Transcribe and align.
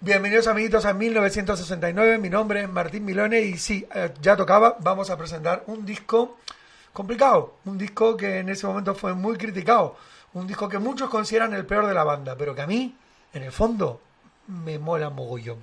Bienvenidos 0.00 0.46
amiguitos 0.46 0.86
a 0.86 0.94
1969, 0.94 2.16
mi 2.16 2.30
nombre 2.30 2.62
es 2.62 2.68
Martín 2.70 3.04
Milone 3.04 3.38
y 3.42 3.58
sí, 3.58 3.86
eh, 3.94 4.14
ya 4.22 4.36
tocaba, 4.36 4.78
vamos 4.80 5.10
a 5.10 5.18
presentar 5.18 5.64
un 5.66 5.84
disco 5.84 6.38
complicado, 6.94 7.56
un 7.66 7.76
disco 7.76 8.16
que 8.16 8.38
en 8.38 8.48
ese 8.48 8.66
momento 8.66 8.94
fue 8.94 9.12
muy 9.12 9.36
criticado, 9.36 9.96
un 10.32 10.46
disco 10.46 10.66
que 10.66 10.78
muchos 10.78 11.10
consideran 11.10 11.52
el 11.52 11.66
peor 11.66 11.86
de 11.86 11.92
la 11.92 12.04
banda, 12.04 12.36
pero 12.38 12.54
que 12.54 12.62
a 12.62 12.66
mí, 12.66 12.96
en 13.34 13.42
el 13.42 13.52
fondo, 13.52 14.00
me 14.46 14.78
mola 14.78 15.10
mogollón. 15.10 15.58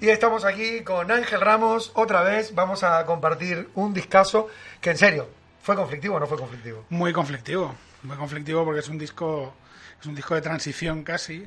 Y 0.00 0.08
estamos 0.08 0.46
aquí 0.46 0.80
con 0.84 1.10
Ángel 1.10 1.42
Ramos, 1.42 1.92
otra 1.94 2.22
vez 2.22 2.54
vamos 2.54 2.82
a 2.82 3.04
compartir 3.04 3.68
un 3.74 3.92
discazo 3.92 4.48
que 4.80 4.88
en 4.88 4.96
serio, 4.96 5.28
¿fue 5.60 5.76
conflictivo 5.76 6.16
o 6.16 6.20
no 6.20 6.26
fue 6.26 6.38
conflictivo? 6.38 6.86
Muy 6.88 7.12
conflictivo 7.12 7.74
muy 8.02 8.16
conflictivo 8.16 8.64
porque 8.64 8.80
es 8.80 8.88
un 8.88 8.98
disco 8.98 9.54
es 10.00 10.06
un 10.06 10.14
disco 10.14 10.34
de 10.34 10.40
transición 10.40 11.02
casi, 11.02 11.46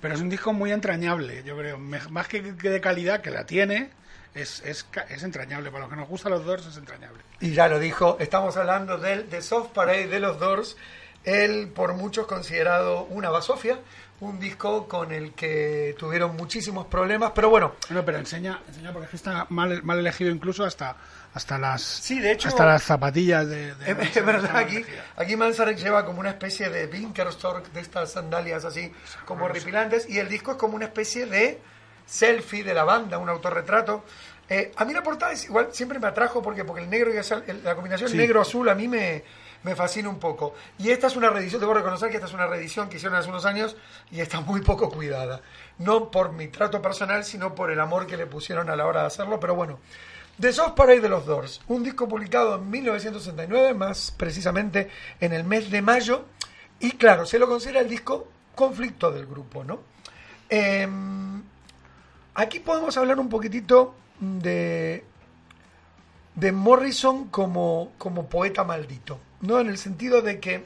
pero 0.00 0.14
es 0.14 0.20
un 0.20 0.28
disco 0.28 0.52
muy 0.52 0.72
entrañable, 0.72 1.42
yo 1.44 1.56
creo, 1.56 1.78
más 1.78 2.28
que 2.28 2.42
de 2.42 2.80
calidad 2.80 3.22
que 3.22 3.30
la 3.30 3.44
tiene, 3.46 3.90
es, 4.34 4.62
es, 4.64 4.86
es, 5.08 5.22
entrañable. 5.22 5.70
Para 5.70 5.84
los 5.84 5.90
que 5.90 5.96
nos 5.96 6.08
gustan 6.08 6.32
los 6.32 6.44
Doors, 6.44 6.66
es 6.66 6.76
entrañable. 6.76 7.22
Y 7.40 7.52
ya 7.52 7.68
lo 7.68 7.78
dijo, 7.78 8.16
estamos 8.20 8.56
hablando 8.56 8.98
del 8.98 9.24
The 9.24 9.42
Soft 9.42 9.72
Parade 9.72 10.08
de 10.08 10.20
los 10.20 10.38
Doors, 10.38 10.76
él 11.28 11.68
por 11.68 11.94
muchos 11.94 12.26
considerado 12.26 13.04
una 13.04 13.30
basofia, 13.30 13.78
un 14.20 14.40
disco 14.40 14.88
con 14.88 15.12
el 15.12 15.32
que 15.32 15.94
tuvieron 15.98 16.36
muchísimos 16.36 16.86
problemas, 16.86 17.32
pero 17.34 17.50
bueno. 17.50 17.74
No, 17.90 18.04
pero 18.04 18.18
enseña, 18.18 18.60
enseña 18.66 18.92
porque 18.92 19.14
está 19.14 19.46
mal, 19.50 19.82
mal 19.82 19.98
elegido 19.98 20.30
incluso 20.30 20.64
hasta 20.64 20.96
hasta 21.34 21.58
las 21.58 21.82
sí, 21.82 22.18
de 22.20 22.32
hecho, 22.32 22.48
hasta 22.48 22.64
las 22.64 22.82
zapatillas 22.82 23.46
de, 23.46 23.74
es, 23.86 24.24
verdad 24.24 24.56
aquí 24.56 24.82
aquí 25.16 25.36
Manzarek 25.36 25.76
lleva 25.76 26.04
como 26.04 26.20
una 26.20 26.30
especie 26.30 26.70
de 26.70 26.86
Binkerstork 26.86 27.70
de 27.70 27.80
estas 27.80 28.12
sandalias 28.12 28.64
así 28.64 28.92
como 29.26 29.44
horripilantes 29.44 30.08
y 30.08 30.18
el 30.18 30.28
disco 30.28 30.52
es 30.52 30.56
como 30.56 30.74
una 30.74 30.86
especie 30.86 31.26
de 31.26 31.60
selfie 32.06 32.64
de 32.64 32.74
la 32.74 32.84
banda 32.84 33.18
un 33.18 33.28
autorretrato. 33.28 34.04
Eh, 34.48 34.72
a 34.76 34.84
mí 34.86 34.94
la 34.94 35.02
portada 35.02 35.32
es 35.32 35.44
igual 35.44 35.68
siempre 35.72 35.98
me 35.98 36.06
atrajo 36.06 36.40
porque 36.40 36.64
porque 36.64 36.82
el 36.82 36.88
negro 36.88 37.10
y 37.12 37.52
la 37.62 37.74
combinación 37.74 38.16
negro 38.16 38.40
azul 38.40 38.66
a 38.70 38.74
mí 38.74 38.88
me 38.88 39.22
me 39.62 39.74
fascina 39.74 40.08
un 40.08 40.18
poco. 40.18 40.54
Y 40.78 40.90
esta 40.90 41.06
es 41.08 41.16
una 41.16 41.30
reedición, 41.30 41.60
debo 41.60 41.74
reconocer 41.74 42.10
que 42.10 42.16
esta 42.16 42.26
es 42.26 42.34
una 42.34 42.46
reedición 42.46 42.88
que 42.88 42.96
hicieron 42.96 43.18
hace 43.18 43.28
unos 43.28 43.44
años 43.44 43.76
y 44.10 44.20
está 44.20 44.40
muy 44.40 44.60
poco 44.60 44.90
cuidada. 44.90 45.40
No 45.78 46.10
por 46.10 46.32
mi 46.32 46.48
trato 46.48 46.80
personal, 46.82 47.24
sino 47.24 47.54
por 47.54 47.70
el 47.70 47.80
amor 47.80 48.06
que 48.06 48.16
le 48.16 48.26
pusieron 48.26 48.70
a 48.70 48.76
la 48.76 48.86
hora 48.86 49.02
de 49.02 49.06
hacerlo, 49.08 49.40
pero 49.40 49.54
bueno. 49.54 49.78
The 50.40 50.52
Soft 50.52 50.74
Parade 50.74 51.00
de 51.00 51.08
los 51.08 51.26
Doors, 51.26 51.60
un 51.66 51.82
disco 51.82 52.06
publicado 52.06 52.54
en 52.56 52.70
1969, 52.70 53.74
más 53.74 54.14
precisamente 54.16 54.88
en 55.18 55.32
el 55.32 55.42
mes 55.42 55.68
de 55.68 55.82
mayo, 55.82 56.26
y 56.78 56.92
claro, 56.92 57.26
se 57.26 57.40
lo 57.40 57.48
considera 57.48 57.80
el 57.80 57.88
disco 57.88 58.28
conflicto 58.54 59.10
del 59.10 59.26
grupo, 59.26 59.64
¿no? 59.64 59.80
Em, 60.48 61.42
aquí 62.34 62.60
podemos 62.60 62.96
hablar 62.96 63.18
un 63.18 63.28
poquitito 63.28 63.96
de, 64.20 65.04
de 66.36 66.52
Morrison 66.52 67.28
como, 67.28 67.92
como 67.98 68.28
poeta 68.28 68.62
maldito. 68.62 69.18
¿No? 69.40 69.60
En 69.60 69.68
el 69.68 69.78
sentido 69.78 70.22
de 70.22 70.40
que 70.40 70.64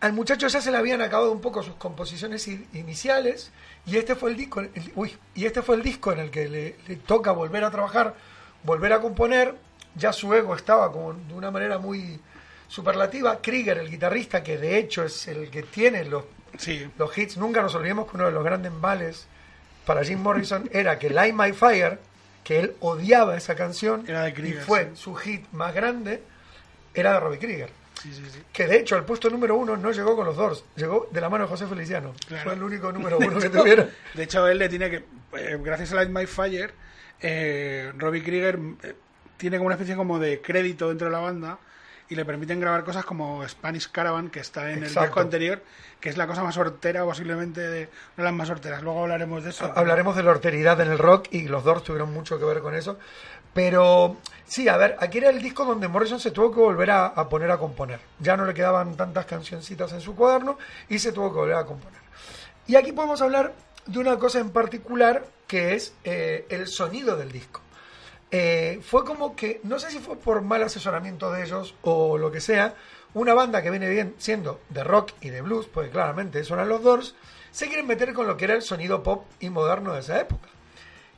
al 0.00 0.12
muchacho 0.12 0.46
ya 0.46 0.60
se 0.60 0.70
le 0.70 0.76
habían 0.76 1.00
acabado 1.02 1.32
un 1.32 1.40
poco 1.40 1.62
sus 1.62 1.74
composiciones 1.74 2.46
iniciales 2.72 3.50
y 3.84 3.96
este 3.96 4.14
fue 4.14 4.30
el 4.30 4.36
disco, 4.36 4.62
y 5.34 5.44
este 5.44 5.62
fue 5.62 5.76
el 5.76 5.82
disco 5.82 6.12
en 6.12 6.20
el 6.20 6.30
que 6.30 6.48
le, 6.48 6.96
toca 7.06 7.32
volver 7.32 7.64
a 7.64 7.70
trabajar, 7.70 8.14
volver 8.62 8.92
a 8.92 9.00
componer. 9.00 9.54
Ya 9.94 10.12
su 10.12 10.32
ego 10.34 10.54
estaba 10.54 10.92
como 10.92 11.14
de 11.14 11.34
una 11.34 11.50
manera 11.50 11.78
muy 11.78 12.20
superlativa. 12.68 13.40
Krieger, 13.40 13.78
el 13.78 13.90
guitarrista, 13.90 14.42
que 14.42 14.58
de 14.58 14.78
hecho 14.78 15.04
es 15.04 15.26
el 15.26 15.50
que 15.50 15.62
tiene 15.62 16.04
los, 16.04 16.24
los 16.96 17.18
hits, 17.18 17.36
nunca 17.38 17.62
nos 17.62 17.74
olvidemos 17.74 18.08
que 18.08 18.16
uno 18.16 18.26
de 18.26 18.32
los 18.32 18.44
grandes 18.44 18.72
males 18.72 19.26
para 19.84 20.04
Jim 20.04 20.20
Morrison 20.20 20.68
era 20.72 20.98
que 20.98 21.10
Light 21.10 21.34
My 21.34 21.52
Fire, 21.52 21.98
que 22.44 22.60
él 22.60 22.76
odiaba 22.80 23.36
esa 23.36 23.56
canción, 23.56 24.04
y 24.36 24.52
fue 24.52 24.92
su 24.94 25.14
hit 25.16 25.44
más 25.50 25.74
grande 25.74 26.22
era 26.94 27.14
de 27.14 27.20
Robbie 27.20 27.38
Krieger. 27.38 27.70
Que 28.52 28.66
de 28.66 28.78
hecho 28.78 28.96
el 28.96 29.04
puesto 29.04 29.28
número 29.28 29.56
uno 29.56 29.76
no 29.76 29.90
llegó 29.90 30.14
con 30.14 30.24
los 30.24 30.36
Doors, 30.36 30.64
llegó 30.76 31.08
de 31.10 31.20
la 31.20 31.28
mano 31.28 31.44
de 31.44 31.50
José 31.50 31.66
Feliciano. 31.66 32.14
Fue 32.42 32.52
el 32.52 32.62
único 32.62 32.92
número 32.92 33.18
uno 33.18 33.38
que 33.38 33.50
tuvieron. 33.50 33.90
De 34.14 34.22
hecho, 34.22 34.46
él 34.46 34.58
le 34.58 34.68
tiene 34.68 34.88
que, 34.90 35.04
eh, 35.32 35.58
gracias 35.60 35.92
a 35.92 35.96
Light 35.96 36.10
My 36.10 36.26
Fire, 36.26 36.72
eh, 37.20 37.92
Robbie 37.96 38.22
Krieger 38.22 38.58
eh, 38.82 38.94
tiene 39.36 39.58
como 39.58 39.66
una 39.66 39.74
especie 39.74 39.96
como 39.96 40.18
de 40.18 40.40
crédito 40.40 40.88
dentro 40.88 41.08
de 41.08 41.12
la 41.12 41.18
banda 41.18 41.58
y 42.10 42.14
le 42.14 42.24
permiten 42.24 42.60
grabar 42.60 42.84
cosas 42.84 43.04
como 43.04 43.46
Spanish 43.46 43.90
Caravan, 43.90 44.30
que 44.30 44.40
está 44.40 44.70
en 44.72 44.82
el 44.82 44.94
disco 44.94 45.20
anterior, 45.20 45.62
que 46.00 46.08
es 46.08 46.16
la 46.16 46.26
cosa 46.26 46.42
más 46.42 46.56
hortera, 46.56 47.04
posiblemente 47.04 47.60
de, 47.60 47.80
una 48.16 48.16
de 48.16 48.22
las 48.22 48.32
más 48.32 48.50
horteras. 48.50 48.82
Luego 48.82 49.02
hablaremos 49.02 49.44
de 49.44 49.50
eso. 49.50 49.70
Hablaremos 49.74 50.16
de 50.16 50.22
la 50.22 50.30
horteridad 50.30 50.80
en 50.80 50.90
el 50.90 50.98
rock 50.98 51.26
y 51.30 51.48
los 51.48 51.64
Doors 51.64 51.84
tuvieron 51.84 52.12
mucho 52.12 52.38
que 52.38 52.46
ver 52.46 52.60
con 52.60 52.74
eso. 52.74 52.98
Pero 53.54 54.16
sí, 54.46 54.68
a 54.68 54.76
ver, 54.76 54.96
aquí 55.00 55.18
era 55.18 55.30
el 55.30 55.42
disco 55.42 55.64
donde 55.64 55.88
Morrison 55.88 56.20
se 56.20 56.30
tuvo 56.30 56.52
que 56.52 56.60
volver 56.60 56.90
a, 56.90 57.28
poner 57.28 57.50
a 57.50 57.58
componer. 57.58 58.00
Ya 58.20 58.36
no 58.36 58.44
le 58.44 58.54
quedaban 58.54 58.96
tantas 58.96 59.26
cancioncitas 59.26 59.92
en 59.92 60.00
su 60.00 60.14
cuaderno 60.14 60.58
y 60.88 60.98
se 60.98 61.12
tuvo 61.12 61.32
que 61.32 61.38
volver 61.38 61.56
a 61.56 61.66
componer. 61.66 62.00
Y 62.66 62.76
aquí 62.76 62.92
podemos 62.92 63.22
hablar 63.22 63.54
de 63.86 63.98
una 63.98 64.18
cosa 64.18 64.38
en 64.38 64.50
particular 64.50 65.24
que 65.46 65.74
es 65.74 65.94
eh, 66.04 66.46
el 66.50 66.66
sonido 66.66 67.16
del 67.16 67.32
disco. 67.32 67.60
Eh, 68.30 68.80
fue 68.82 69.04
como 69.04 69.34
que, 69.34 69.60
no 69.64 69.78
sé 69.78 69.90
si 69.90 69.98
fue 70.00 70.16
por 70.16 70.42
mal 70.42 70.62
asesoramiento 70.62 71.32
de 71.32 71.44
ellos 71.44 71.74
o 71.82 72.18
lo 72.18 72.30
que 72.30 72.42
sea, 72.42 72.74
una 73.14 73.32
banda 73.32 73.62
que 73.62 73.70
viene 73.70 73.88
bien 73.88 74.14
siendo 74.18 74.60
de 74.68 74.84
rock 74.84 75.12
y 75.22 75.30
de 75.30 75.40
blues, 75.40 75.66
porque 75.66 75.90
claramente 75.90 76.40
eso 76.40 76.54
eran 76.54 76.68
los 76.68 76.82
Doors, 76.82 77.14
se 77.50 77.68
quieren 77.68 77.86
meter 77.86 78.12
con 78.12 78.26
lo 78.26 78.36
que 78.36 78.44
era 78.44 78.54
el 78.54 78.62
sonido 78.62 79.02
pop 79.02 79.24
y 79.40 79.48
moderno 79.48 79.94
de 79.94 80.00
esa 80.00 80.20
época, 80.20 80.48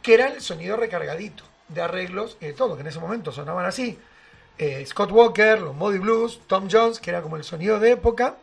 que 0.03 0.15
era 0.15 0.29
el 0.29 0.41
sonido 0.41 0.77
recargadito 0.77 1.43
de 1.73 1.83
arreglos 1.83 2.37
y 2.41 2.47
de 2.47 2.53
todo, 2.53 2.75
que 2.75 2.83
en 2.83 2.89
ese 2.89 3.01
momento 3.01 3.33
sonaban 3.33 3.67
así. 3.67 3.99
Eh, 4.59 4.85
Scott 4.87 5.11
Walker, 5.11 5.61
los 5.61 5.75
Muddy 5.75 5.99
Blues, 5.99 6.41
Tom 6.47 6.69
Jones, 6.71 7.01
que 7.01 7.11
era 7.11 7.23
como 7.23 7.37
el 7.37 7.45
sonido 7.45 7.81
de 7.81 7.93
época, 7.93 8.37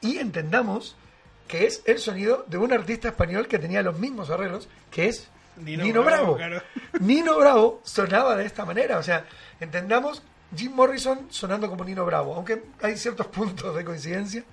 y 0.00 0.18
entendamos 0.18 0.96
que 1.46 1.66
es 1.66 1.82
el 1.84 1.98
sonido 1.98 2.44
de 2.46 2.56
un 2.56 2.72
artista 2.72 3.08
español 3.08 3.48
que 3.48 3.58
tenía 3.58 3.82
los 3.82 3.98
mismos 3.98 4.30
arreglos, 4.30 4.68
que 4.90 5.08
es 5.08 5.28
Nino, 5.56 6.02
Bravo. 6.02 6.38
Nino 7.00 7.38
Bravo 7.38 7.80
sonaba 7.84 8.36
de 8.36 8.46
esta 8.46 8.64
manera, 8.64 8.98
o 8.98 9.02
sea, 9.02 9.26
entendamos 9.60 10.22
Jim 10.56 10.72
Morrison 10.72 11.26
sonando 11.30 11.68
como 11.68 11.84
Nino 11.84 12.04
Bravo, 12.04 12.34
aunque 12.34 12.62
hay 12.80 12.96
ciertos 12.96 13.26
puntos 13.28 13.74
de 13.76 13.84
coincidencia, 13.84 14.44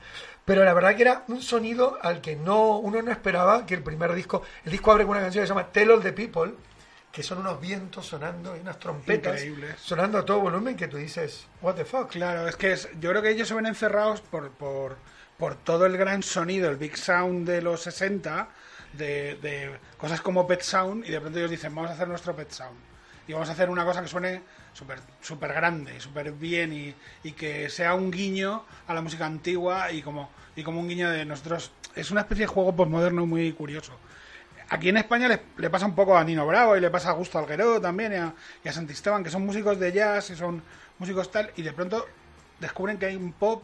pero 0.45 0.63
la 0.65 0.73
verdad 0.73 0.95
que 0.95 1.03
era 1.03 1.23
un 1.27 1.41
sonido 1.41 1.97
al 2.01 2.21
que 2.21 2.35
no 2.35 2.77
uno 2.77 3.01
no 3.01 3.11
esperaba 3.11 3.65
que 3.65 3.75
el 3.75 3.83
primer 3.83 4.13
disco, 4.13 4.41
el 4.65 4.71
disco 4.71 4.91
abre 4.91 5.05
con 5.05 5.11
una 5.11 5.21
canción 5.21 5.43
que 5.43 5.47
se 5.47 5.53
llama 5.53 5.67
Tell 5.71 5.91
All 5.91 6.01
the 6.01 6.13
People, 6.13 6.53
que 7.11 7.23
son 7.23 7.39
unos 7.39 7.59
vientos 7.59 8.05
sonando 8.05 8.55
y 8.55 8.59
unas 8.59 8.77
trompetas 8.79 9.41
sonando 9.81 10.19
a 10.19 10.25
todo 10.25 10.41
volumen 10.41 10.75
que 10.75 10.87
tú 10.87 10.97
dices, 10.97 11.47
what 11.61 11.75
the 11.75 11.85
fuck. 11.85 12.09
Claro, 12.09 12.47
es 12.47 12.55
que 12.55 12.75
yo 12.99 13.09
creo 13.09 13.21
que 13.21 13.31
ellos 13.31 13.47
se 13.47 13.55
ven 13.55 13.65
encerrados 13.65 14.21
por, 14.21 14.51
por, 14.51 14.97
por 15.37 15.55
todo 15.55 15.85
el 15.85 15.97
gran 15.97 16.21
sonido, 16.21 16.69
el 16.69 16.77
big 16.77 16.97
sound 16.97 17.47
de 17.47 17.61
los 17.61 17.81
60, 17.81 18.49
de, 18.93 19.35
de 19.41 19.71
cosas 19.97 20.21
como 20.21 20.47
Pet 20.47 20.61
Sound, 20.61 21.05
y 21.05 21.11
de 21.11 21.19
pronto 21.19 21.39
ellos 21.39 21.51
dicen, 21.51 21.73
vamos 21.73 21.91
a 21.91 21.93
hacer 21.93 22.07
nuestro 22.07 22.35
Pet 22.35 22.51
Sound. 22.51 22.77
Y 23.27 23.33
vamos 23.33 23.49
a 23.49 23.51
hacer 23.51 23.69
una 23.69 23.85
cosa 23.85 24.01
que 24.01 24.07
suene 24.07 24.41
súper 24.73 24.99
super 25.21 25.53
grande, 25.53 25.99
súper 25.99 26.31
bien 26.31 26.73
y, 26.73 26.95
y, 27.23 27.33
que 27.33 27.69
sea 27.69 27.93
un 27.93 28.09
guiño 28.09 28.65
a 28.87 28.93
la 28.93 29.01
música 29.01 29.25
antigua 29.25 29.91
y 29.91 30.01
como, 30.01 30.31
y 30.55 30.63
como 30.63 30.79
un 30.79 30.87
guiño 30.87 31.09
de 31.11 31.25
nosotros. 31.25 31.71
Es 31.95 32.09
una 32.09 32.21
especie 32.21 32.45
de 32.45 32.47
juego 32.47 32.75
postmoderno 32.75 33.25
muy 33.25 33.51
curioso. 33.53 33.93
Aquí 34.69 34.89
en 34.89 34.97
España 34.97 35.27
le, 35.27 35.69
pasa 35.69 35.85
un 35.85 35.95
poco 35.95 36.15
a 36.15 36.23
Nino 36.23 36.45
Bravo 36.45 36.77
y 36.77 36.81
le 36.81 36.89
pasa 36.89 37.09
a 37.09 37.13
Gusto 37.13 37.39
Alguero 37.39 37.81
también 37.81 38.13
y 38.13 38.15
a, 38.15 38.33
y 38.63 38.69
a 38.69 38.73
Santisteban, 38.73 39.23
que 39.23 39.31
son 39.31 39.45
músicos 39.45 39.79
de 39.79 39.91
jazz 39.91 40.29
y 40.29 40.35
son 40.35 40.61
músicos 40.99 41.31
tal, 41.31 41.51
y 41.55 41.63
de 41.63 41.73
pronto 41.73 42.05
descubren 42.59 42.97
que 42.97 43.07
hay 43.07 43.15
un 43.15 43.33
pop 43.33 43.63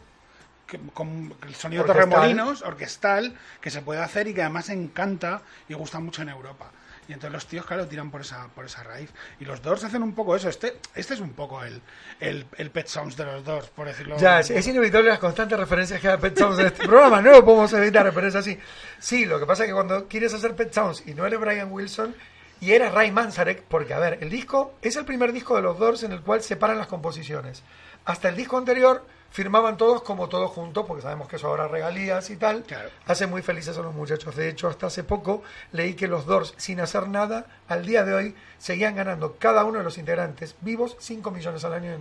con 0.94 1.32
el 1.46 1.54
sonido 1.54 1.84
torremolinos, 1.84 2.62
orquestal, 2.62 3.36
que 3.60 3.70
se 3.70 3.82
puede 3.82 4.00
hacer 4.00 4.26
y 4.26 4.34
que 4.34 4.42
además 4.42 4.68
encanta 4.68 5.42
y 5.68 5.74
gusta 5.74 6.00
mucho 6.00 6.22
en 6.22 6.30
Europa. 6.30 6.72
Y 7.08 7.12
entonces 7.12 7.32
los 7.32 7.46
tíos, 7.46 7.64
claro, 7.64 7.86
tiran 7.86 8.10
por 8.10 8.22
esa, 8.22 8.48
por 8.48 8.64
esa 8.64 8.82
raíz. 8.82 9.10
Y 9.38 9.44
los 9.44 9.62
Doors 9.62 9.84
hacen 9.84 10.02
un 10.02 10.14
poco 10.14 10.34
eso. 10.34 10.48
Este, 10.48 10.78
este 10.94 11.14
es 11.14 11.20
un 11.20 11.34
poco 11.34 11.62
el, 11.62 11.80
el, 12.20 12.46
el 12.58 12.70
Pet 12.70 12.86
Sounds 12.88 13.16
de 13.16 13.24
los 13.24 13.44
Doors, 13.44 13.68
por 13.68 13.86
decirlo 13.86 14.16
Ya, 14.18 14.40
es, 14.40 14.50
es 14.50 14.66
inevitable 14.66 15.10
las 15.10 15.18
constantes 15.18 15.58
referencias 15.58 16.00
que 16.00 16.08
da 16.08 16.18
Pet 16.18 16.36
Sounds 16.36 16.58
en 16.58 16.66
este 16.66 16.86
programa. 16.86 17.22
No 17.22 17.30
lo 17.30 17.44
podemos 17.44 17.72
evitar 17.72 18.04
referencias 18.04 18.44
así. 18.44 18.58
Sí, 18.98 19.24
lo 19.24 19.38
que 19.38 19.46
pasa 19.46 19.64
es 19.64 19.68
que 19.68 19.74
cuando 19.74 20.08
quieres 20.08 20.34
hacer 20.34 20.56
Pet 20.56 20.72
Sounds 20.72 21.04
y 21.06 21.14
no 21.14 21.26
eres 21.26 21.38
Brian 21.38 21.70
Wilson 21.70 22.14
y 22.60 22.72
eres 22.72 22.92
Ray 22.92 23.10
Manzarek, 23.10 23.62
porque 23.64 23.94
a 23.94 23.98
ver, 23.98 24.18
el 24.22 24.30
disco 24.30 24.74
es 24.82 24.96
el 24.96 25.04
primer 25.04 25.32
disco 25.32 25.56
de 25.56 25.62
los 25.62 25.78
Doors 25.78 26.02
en 26.02 26.12
el 26.12 26.22
cual 26.22 26.42
separan 26.42 26.78
las 26.78 26.86
composiciones. 26.86 27.62
Hasta 28.06 28.28
el 28.30 28.36
disco 28.36 28.56
anterior 28.56 29.04
firmaban 29.30 29.76
todos 29.76 30.02
como 30.02 30.28
todos 30.30 30.50
juntos, 30.50 30.86
porque 30.86 31.02
sabemos 31.02 31.28
que 31.28 31.36
eso 31.36 31.48
ahora 31.48 31.68
regalías 31.68 32.30
y 32.30 32.36
tal. 32.36 32.62
Claro. 32.62 32.88
Hace 33.06 33.26
muy 33.26 33.42
felices 33.42 33.76
a 33.76 33.82
los 33.82 33.94
muchachos. 33.94 34.34
De 34.34 34.48
hecho, 34.48 34.68
hasta 34.68 34.86
hace 34.86 35.04
poco 35.04 35.42
leí 35.72 35.92
que 35.94 36.08
los 36.08 36.24
Doors, 36.24 36.54
sin 36.56 36.80
hacer 36.80 37.08
nada, 37.08 37.44
al 37.68 37.84
día 37.84 38.04
de 38.04 38.14
hoy 38.14 38.34
seguían 38.58 38.94
ganando 38.96 39.36
cada 39.38 39.64
uno 39.64 39.78
de 39.78 39.84
los 39.84 39.98
integrantes 39.98 40.54
vivos 40.62 40.96
5 41.00 41.30
millones 41.30 41.64
al 41.64 41.74
año 41.74 41.92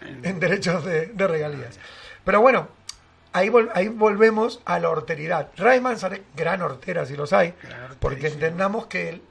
en, 0.00 0.24
en 0.24 0.40
derechos 0.40 0.84
de, 0.84 1.06
de 1.06 1.26
regalías. 1.26 1.78
Pero 2.24 2.40
bueno, 2.40 2.68
ahí, 3.34 3.48
vol- 3.50 3.70
ahí 3.74 3.88
volvemos 3.88 4.60
a 4.64 4.78
la 4.78 4.88
horteridad. 4.88 5.48
Ray 5.56 5.80
Manzarek, 5.80 6.22
gran 6.36 6.62
hortera 6.62 7.04
si 7.04 7.16
los 7.16 7.32
hay, 7.34 7.52
porque 8.00 8.28
entendamos 8.28 8.86
que 8.86 9.08
él, 9.10 9.22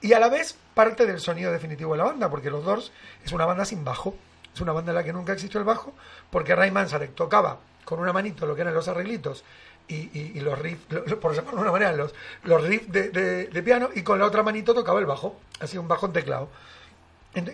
y 0.00 0.14
a 0.14 0.18
la 0.18 0.28
vez 0.28 0.56
parte 0.74 1.06
del 1.06 1.20
sonido 1.20 1.52
definitivo 1.52 1.92
de 1.92 1.98
la 1.98 2.04
banda, 2.04 2.28
porque 2.30 2.50
los 2.50 2.64
Doors 2.64 2.90
es 3.24 3.30
una 3.32 3.46
banda 3.46 3.64
sin 3.64 3.84
bajo, 3.84 4.16
es 4.54 4.60
una 4.60 4.72
banda 4.72 4.92
en 4.92 4.96
la 4.96 5.04
que 5.04 5.12
nunca 5.12 5.32
existió 5.32 5.58
el 5.60 5.66
bajo, 5.66 5.92
porque 6.30 6.54
Ray 6.54 6.70
Manzarek 6.70 7.14
tocaba 7.14 7.58
con 7.84 7.98
una 8.00 8.12
manito 8.12 8.46
lo 8.46 8.54
que 8.54 8.62
eran 8.62 8.72
los 8.74 8.88
arreglitos 8.88 9.44
y, 9.88 9.94
y- 10.18 10.32
y 10.36 10.40
los 10.40 10.58
riffs, 10.58 10.86
por 11.20 11.34
llamarlo 11.34 11.58
de 11.58 11.62
una 11.62 11.72
manera, 11.72 11.92
los, 11.92 12.14
los 12.44 12.62
riffs 12.62 12.90
de, 12.90 13.10
de- 13.10 13.46
de 13.48 13.62
piano, 13.62 13.90
y 13.94 14.02
con 14.02 14.18
la 14.18 14.24
otra 14.26 14.42
manito 14.42 14.72
tocaba 14.72 15.00
el 15.00 15.06
bajo, 15.06 15.38
así 15.60 15.76
un 15.76 15.88
bajo 15.88 16.06
en 16.06 16.12
teclado. 16.12 16.48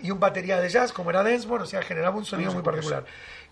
Y 0.03 0.11
un 0.11 0.19
batería 0.19 0.59
de 0.61 0.69
jazz, 0.69 0.93
como 0.93 1.09
era 1.09 1.23
Densmore, 1.23 1.63
o 1.63 1.65
sea, 1.65 1.81
generaba 1.81 2.15
un 2.15 2.23
sonido 2.23 2.51
muy 2.53 2.61
particular. 2.63 3.03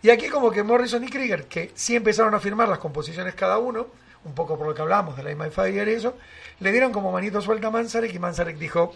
Y 0.04 0.12
aquí 0.12 0.30
como 0.30 0.52
que 0.52 0.62
Morrison 0.62 1.04
y 1.04 1.10
Krieger, 1.10 1.46
que 1.48 1.72
sí 1.74 1.96
empezaron 1.96 2.36
a 2.36 2.40
firmar 2.40 2.70
las 2.70 2.78
composiciones 2.78 3.34
cada 3.34 3.58
uno, 3.58 3.88
un 4.24 4.36
poco 4.36 4.56
por 4.56 4.68
lo 4.68 4.76
que 4.76 4.82
hablamos 4.84 5.18
de 5.18 5.24
la 5.24 5.34
My 5.34 5.50
Fire 5.50 5.88
y 5.88 5.92
eso, 5.92 6.16
le 6.60 6.72
dieron 6.72 6.92
como 6.92 7.12
manito 7.12 7.42
suelta 7.42 7.70
a 7.70 7.72
Manzarek 7.72 8.14
y 8.14 8.20
Manzarek 8.20 8.58
dijo, 8.60 8.94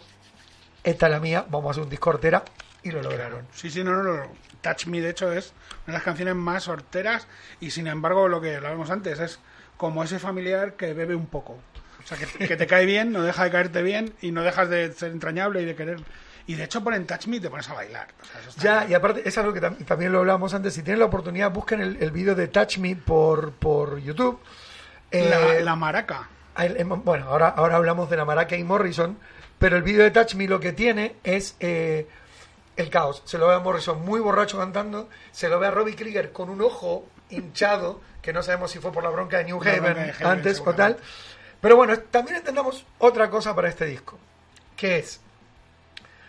esta 0.84 1.08
es 1.08 1.12
la 1.12 1.20
mía, 1.20 1.44
vamos 1.50 1.70
a 1.70 1.72
hacer 1.72 1.84
un 1.84 1.90
disco 1.90 2.12
hortera, 2.12 2.44
y 2.84 2.92
lo 2.92 3.02
lograron. 3.02 3.48
Sí, 3.54 3.70
sí, 3.70 3.84
no, 3.84 3.92
no, 3.94 4.04
no. 4.04 4.24
Touch 4.62 4.86
Me, 4.88 5.02
de 5.02 5.10
hecho, 5.10 5.32
es 5.32 5.54
una 5.86 5.88
de 5.88 5.94
las 5.94 6.04
canciones 6.04 6.36
más 6.36 6.68
horteras 6.68 7.28
y, 7.60 7.72
sin 7.72 7.88
embargo, 7.88 8.28
lo 8.28 8.40
que 8.42 8.56
hablábamos 8.56 8.90
antes 8.92 9.20
es 9.20 9.40
como 9.78 10.04
ese 10.04 10.20
familiar 10.20 10.74
que 10.74 10.94
bebe 10.94 11.16
un 11.16 11.26
poco. 11.28 11.54
O 12.04 12.08
sea, 12.08 12.18
que, 12.18 12.26
que 12.48 12.56
te 12.58 12.68
cae 12.68 12.86
bien, 12.86 13.12
no 13.12 13.22
deja 13.24 13.44
de 13.46 13.52
caerte 13.52 13.82
bien 13.82 14.14
y 14.22 14.32
no 14.32 14.42
dejas 14.44 14.70
de 14.70 14.92
ser 14.94 15.12
entrañable 15.12 15.62
y 15.62 15.66
de 15.66 15.76
querer. 15.76 16.00
Y, 16.46 16.56
de 16.56 16.66
hecho, 16.66 16.84
ponen 16.84 17.08
Touch 17.08 17.28
Me 17.28 17.38
y 17.38 17.40
te 17.40 17.50
pones 17.50 17.70
a 17.70 17.74
bailar. 17.74 18.08
O 18.22 18.26
sea, 18.26 18.40
eso 18.42 18.50
está 18.50 18.62
Ya, 18.62 18.80
bien. 18.80 18.92
y 18.92 18.94
aparte, 18.96 19.22
es 19.28 19.38
algo 19.38 19.54
que 19.54 19.62
tam- 19.62 19.86
también 19.86 20.12
lo 20.12 20.20
hablábamos 20.20 20.54
antes, 20.54 20.74
si 20.74 20.84
tienen 20.84 21.00
la 21.00 21.06
oportunidad, 21.06 21.52
busquen 21.52 21.80
el, 21.82 21.98
el 22.04 22.12
vídeo 22.12 22.36
de 22.36 22.48
Touch 22.50 22.78
Me 22.80 22.96
por, 22.98 23.54
por 23.54 24.00
YouTube. 24.00 24.40
La, 25.12 25.56
Eh, 25.58 25.64
la 25.64 25.76
maraca. 25.76 26.28
El- 26.58 26.78
em, 26.78 26.90
Bueno, 27.04 27.28
ahora, 27.30 27.50
ahora 27.50 27.76
hablamos 27.78 28.10
de 28.10 28.18
la 28.18 28.26
Maraca 28.26 28.56
y 28.58 28.64
Morrison, 28.64 29.18
pero 29.60 29.78
el 29.78 29.84
vídeo 29.84 30.04
de 30.04 30.12
Touch 30.12 30.36
Me 30.36 30.48
lo 30.48 30.60
que 30.60 30.74
tiene 30.74 31.16
es 31.24 31.56
eh, 31.60 32.08
el 32.76 32.90
caos. 32.90 33.22
Se 33.26 33.38
lo 33.38 33.48
ve 33.48 33.56
a 33.56 33.60
Morrison 33.60 34.04
muy 34.04 34.20
borracho 34.20 34.58
cantando, 34.58 35.10
se 35.32 35.50
lo 35.50 35.60
ve 35.60 35.68
a 35.68 35.72
Robbie 35.72 35.96
Krieger 35.96 36.32
con 36.32 36.50
un 36.50 36.62
ojo 36.62 37.06
hinchado, 37.30 38.02
que 38.22 38.34
no 38.34 38.44
sabemos 38.44 38.72
si 38.72 38.80
fue 38.80 38.92
por 38.92 39.04
la 39.04 39.10
bronca 39.10 39.38
de 39.38 39.46
New 39.46 39.62
La 39.62 39.72
Haven 39.74 39.94
de 39.96 40.26
antes 40.26 40.62
o 40.66 40.74
tal. 40.74 40.98
Pero 41.62 41.76
bueno, 41.76 41.98
también 42.00 42.38
entendamos 42.38 42.86
otra 43.00 43.30
cosa 43.30 43.56
para 43.56 43.70
este 43.70 43.86
disco, 43.86 44.18
que 44.76 45.00
es, 45.00 45.22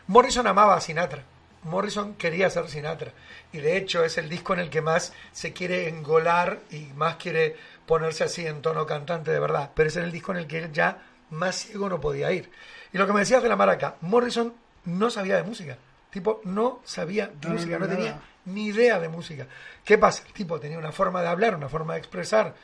Morrison 0.06 0.46
amaba 0.46 0.76
a 0.76 0.80
Sinatra. 0.80 1.24
Morrison 1.64 2.14
quería 2.14 2.50
ser 2.50 2.68
Sinatra. 2.68 3.12
Y 3.52 3.58
de 3.58 3.76
hecho 3.76 4.04
es 4.04 4.18
el 4.18 4.28
disco 4.28 4.52
en 4.52 4.60
el 4.60 4.70
que 4.70 4.82
más 4.82 5.12
se 5.32 5.52
quiere 5.52 5.88
engolar 5.88 6.60
y 6.70 6.90
más 6.94 7.16
quiere 7.16 7.56
ponerse 7.86 8.24
así 8.24 8.46
en 8.46 8.60
tono 8.60 8.86
cantante 8.86 9.30
de 9.30 9.40
verdad. 9.40 9.70
Pero 9.74 9.88
es 9.88 9.96
el 9.96 10.12
disco 10.12 10.32
en 10.32 10.38
el 10.38 10.46
que 10.46 10.58
él 10.58 10.72
ya 10.72 11.02
más 11.30 11.56
ciego 11.56 11.88
no 11.88 12.00
podía 12.00 12.30
ir. 12.32 12.50
Y 12.92 12.98
lo 12.98 13.06
que 13.06 13.12
me 13.12 13.20
decías 13.20 13.42
de 13.42 13.48
la 13.48 13.56
maraca, 13.56 13.96
Morrison 14.02 14.54
no 14.84 15.10
sabía 15.10 15.36
de 15.36 15.42
música. 15.42 15.78
Tipo, 16.14 16.40
no 16.44 16.80
sabía 16.84 17.32
No, 17.42 17.50
música, 17.54 17.76
no, 17.78 17.86
no, 17.86 17.88
tenía 17.88 18.20
ni 18.44 18.66
idea 18.66 19.00
de 19.00 19.08
música. 19.08 19.48
¿Qué 19.84 19.98
pasa? 19.98 20.22
El 20.26 20.32
tipo 20.32 20.60
tenía 20.60 20.78
una 20.78 20.92
forma 20.92 21.20
de 21.22 21.28
hablar, 21.28 21.56
una 21.56 21.68
forma 21.68 21.94
de 21.94 21.98
expresar 21.98 22.54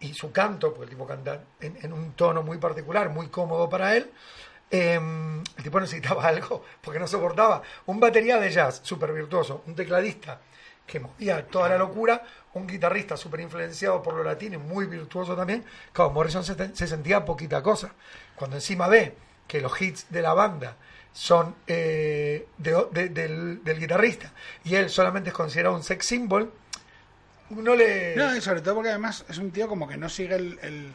y 0.00 0.14
su 0.14 0.32
canto, 0.32 0.70
porque 0.74 0.84
el 0.84 0.90
tipo 0.90 1.06
canta 1.06 1.44
en, 1.60 1.78
en 1.82 1.92
un 1.92 2.12
tono 2.14 2.42
muy 2.42 2.58
particular, 2.58 3.08
muy 3.10 3.28
cómodo 3.28 3.68
para 3.68 3.96
él. 3.96 4.10
eh, 4.70 4.98
el 5.56 5.62
tipo 5.62 5.80
necesitaba 5.80 6.24
algo 6.28 6.64
porque 6.80 6.98
no 6.98 7.06
soportaba. 7.06 7.62
Un 7.86 8.00
batería 8.00 8.38
de 8.38 8.50
jazz 8.50 8.80
súper 8.82 9.12
virtuoso, 9.12 9.62
un 9.66 9.74
tecladista 9.76 10.40
que 10.86 11.00
movía 11.00 11.46
toda 11.46 11.68
la 11.68 11.78
locura, 11.78 12.22
un 12.54 12.66
guitarrista 12.66 13.16
súper 13.16 13.40
influenciado 13.40 14.02
por 14.02 14.14
lo 14.14 14.24
latino 14.24 14.54
y 14.56 14.58
muy 14.58 14.86
virtuoso 14.86 15.36
también. 15.36 15.64
Claro, 15.92 16.10
Morrison 16.10 16.42
se, 16.44 16.74
se 16.74 16.86
sentía 16.88 17.24
poquita 17.24 17.62
cosa. 17.62 17.94
Cuando 18.34 18.56
encima 18.56 18.88
ve 18.88 19.14
que 19.48 19.60
los 19.60 19.80
hits 19.82 20.06
de 20.10 20.22
la 20.22 20.34
banda 20.34 20.76
son 21.12 21.56
eh, 21.66 22.46
de 22.58 22.86
de- 22.92 23.08
del, 23.08 23.64
del 23.64 23.80
guitarrista 23.80 24.32
y 24.64 24.76
él 24.76 24.88
solamente 24.90 25.30
es 25.30 25.34
considerado 25.34 25.74
un 25.74 25.82
sex 25.82 26.06
symbol, 26.06 26.52
no 27.50 27.74
le... 27.74 28.14
No, 28.14 28.36
y 28.36 28.40
sobre 28.40 28.60
todo 28.60 28.74
porque 28.76 28.90
además 28.90 29.24
es 29.28 29.38
un 29.38 29.50
tío 29.50 29.66
como 29.66 29.88
que 29.88 29.96
no 29.96 30.08
sigue 30.08 30.36
el... 30.36 30.58
el- 30.62 30.92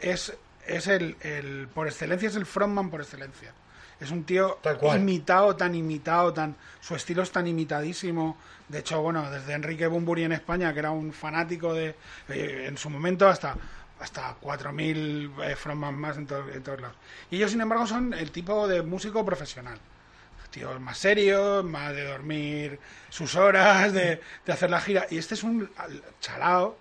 es 0.00 0.32
es 0.66 0.86
el, 0.86 1.16
el- 1.20 1.68
Por 1.74 1.86
excelencia 1.88 2.28
es 2.28 2.36
el 2.36 2.46
frontman 2.46 2.88
por 2.90 3.00
excelencia. 3.00 3.52
Es 4.00 4.10
un 4.10 4.24
tío 4.24 4.58
Tal 4.62 4.78
cual. 4.78 4.98
imitado, 5.00 5.54
tan 5.56 5.74
imitado, 5.74 6.32
tan 6.32 6.56
su 6.80 6.94
estilo 6.96 7.22
es 7.22 7.30
tan 7.30 7.46
imitadísimo. 7.46 8.36
De 8.68 8.78
hecho, 8.80 9.00
bueno, 9.02 9.30
desde 9.30 9.52
Enrique 9.52 9.86
Bumburi 9.86 10.24
en 10.24 10.32
España, 10.32 10.72
que 10.72 10.78
era 10.80 10.90
un 10.90 11.12
fanático 11.12 11.74
de... 11.74 11.94
eh, 12.28 12.64
en 12.68 12.76
su 12.78 12.90
momento 12.90 13.28
hasta 13.28 13.56
hasta 14.02 14.36
4.000 14.40 15.32
eh, 15.44 15.56
frontman 15.56 15.94
más 15.94 16.16
en, 16.16 16.26
to- 16.26 16.48
en 16.50 16.62
todos 16.62 16.80
lados. 16.80 16.96
Y 17.30 17.36
ellos, 17.36 17.50
sin 17.52 17.60
embargo, 17.60 17.86
son 17.86 18.12
el 18.14 18.30
tipo 18.30 18.66
de 18.68 18.82
músico 18.82 19.24
profesional 19.24 19.78
tíos 20.50 20.78
más 20.80 20.98
serios, 20.98 21.64
más 21.64 21.94
de 21.94 22.04
dormir 22.04 22.78
sus 23.08 23.36
horas, 23.36 23.90
de, 23.94 24.20
de 24.44 24.52
hacer 24.52 24.68
la 24.68 24.82
gira. 24.82 25.06
Y 25.08 25.16
este 25.16 25.32
es 25.32 25.42
un 25.44 25.70
al- 25.78 26.02
chalao 26.20 26.76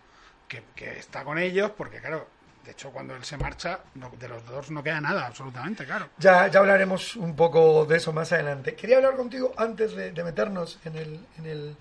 que, 0.50 0.62
que 0.76 1.00
está 1.00 1.24
con 1.24 1.38
ellos 1.38 1.72
porque, 1.78 2.02
claro, 2.02 2.28
de 2.66 2.72
hecho, 2.72 2.92
cuando 2.92 3.16
él 3.16 3.24
se 3.24 3.38
marcha, 3.38 3.80
no- 3.96 4.12
de 4.20 4.28
los 4.28 4.46
dos 4.46 4.72
no 4.72 4.84
queda 4.84 5.00
nada, 5.00 5.26
absolutamente, 5.26 5.86
claro. 5.86 6.10
Ya, 6.18 6.48
ya 6.50 6.60
hablaremos 6.60 7.16
un 7.16 7.34
poco 7.34 7.86
de 7.86 7.96
eso 7.96 8.12
más 8.12 8.34
adelante. 8.34 8.76
Quería 8.76 8.98
hablar 8.98 9.16
contigo 9.16 9.54
antes 9.56 9.96
de, 9.96 10.12
de 10.12 10.24
meternos 10.26 10.78
en 10.84 10.96
el, 10.98 11.26
en 11.38 11.46
el 11.46 11.78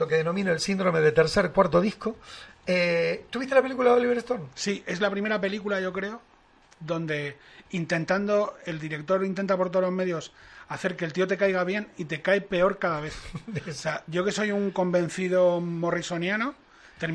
lo 0.00 0.08
que 0.08 0.16
denomino 0.16 0.50
el 0.50 0.58
síndrome 0.58 1.00
de 1.00 1.12
tercer 1.12 1.52
cuarto 1.52 1.80
disco. 1.80 2.16
Eh, 2.72 3.24
¿Tuviste 3.30 3.56
la 3.56 3.62
película 3.62 3.90
de 3.90 3.96
Oliver 3.96 4.18
Stone? 4.18 4.44
Sí, 4.54 4.84
es 4.86 5.00
la 5.00 5.10
primera 5.10 5.40
película, 5.40 5.80
yo 5.80 5.92
creo, 5.92 6.22
donde 6.78 7.36
intentando, 7.70 8.56
el 8.64 8.78
director 8.78 9.24
intenta 9.24 9.56
por 9.56 9.70
todos 9.70 9.86
los 9.86 9.92
medios 9.92 10.32
hacer 10.68 10.94
que 10.94 11.04
el 11.04 11.12
tío 11.12 11.26
te 11.26 11.36
caiga 11.36 11.64
bien 11.64 11.88
y 11.96 12.04
te 12.04 12.22
cae 12.22 12.40
peor 12.40 12.78
cada 12.78 13.00
vez. 13.00 13.16
O 13.68 13.72
sea, 13.72 14.04
yo 14.06 14.24
que 14.24 14.30
soy 14.30 14.52
un 14.52 14.70
convencido 14.70 15.60
morrisoniano, 15.60 16.54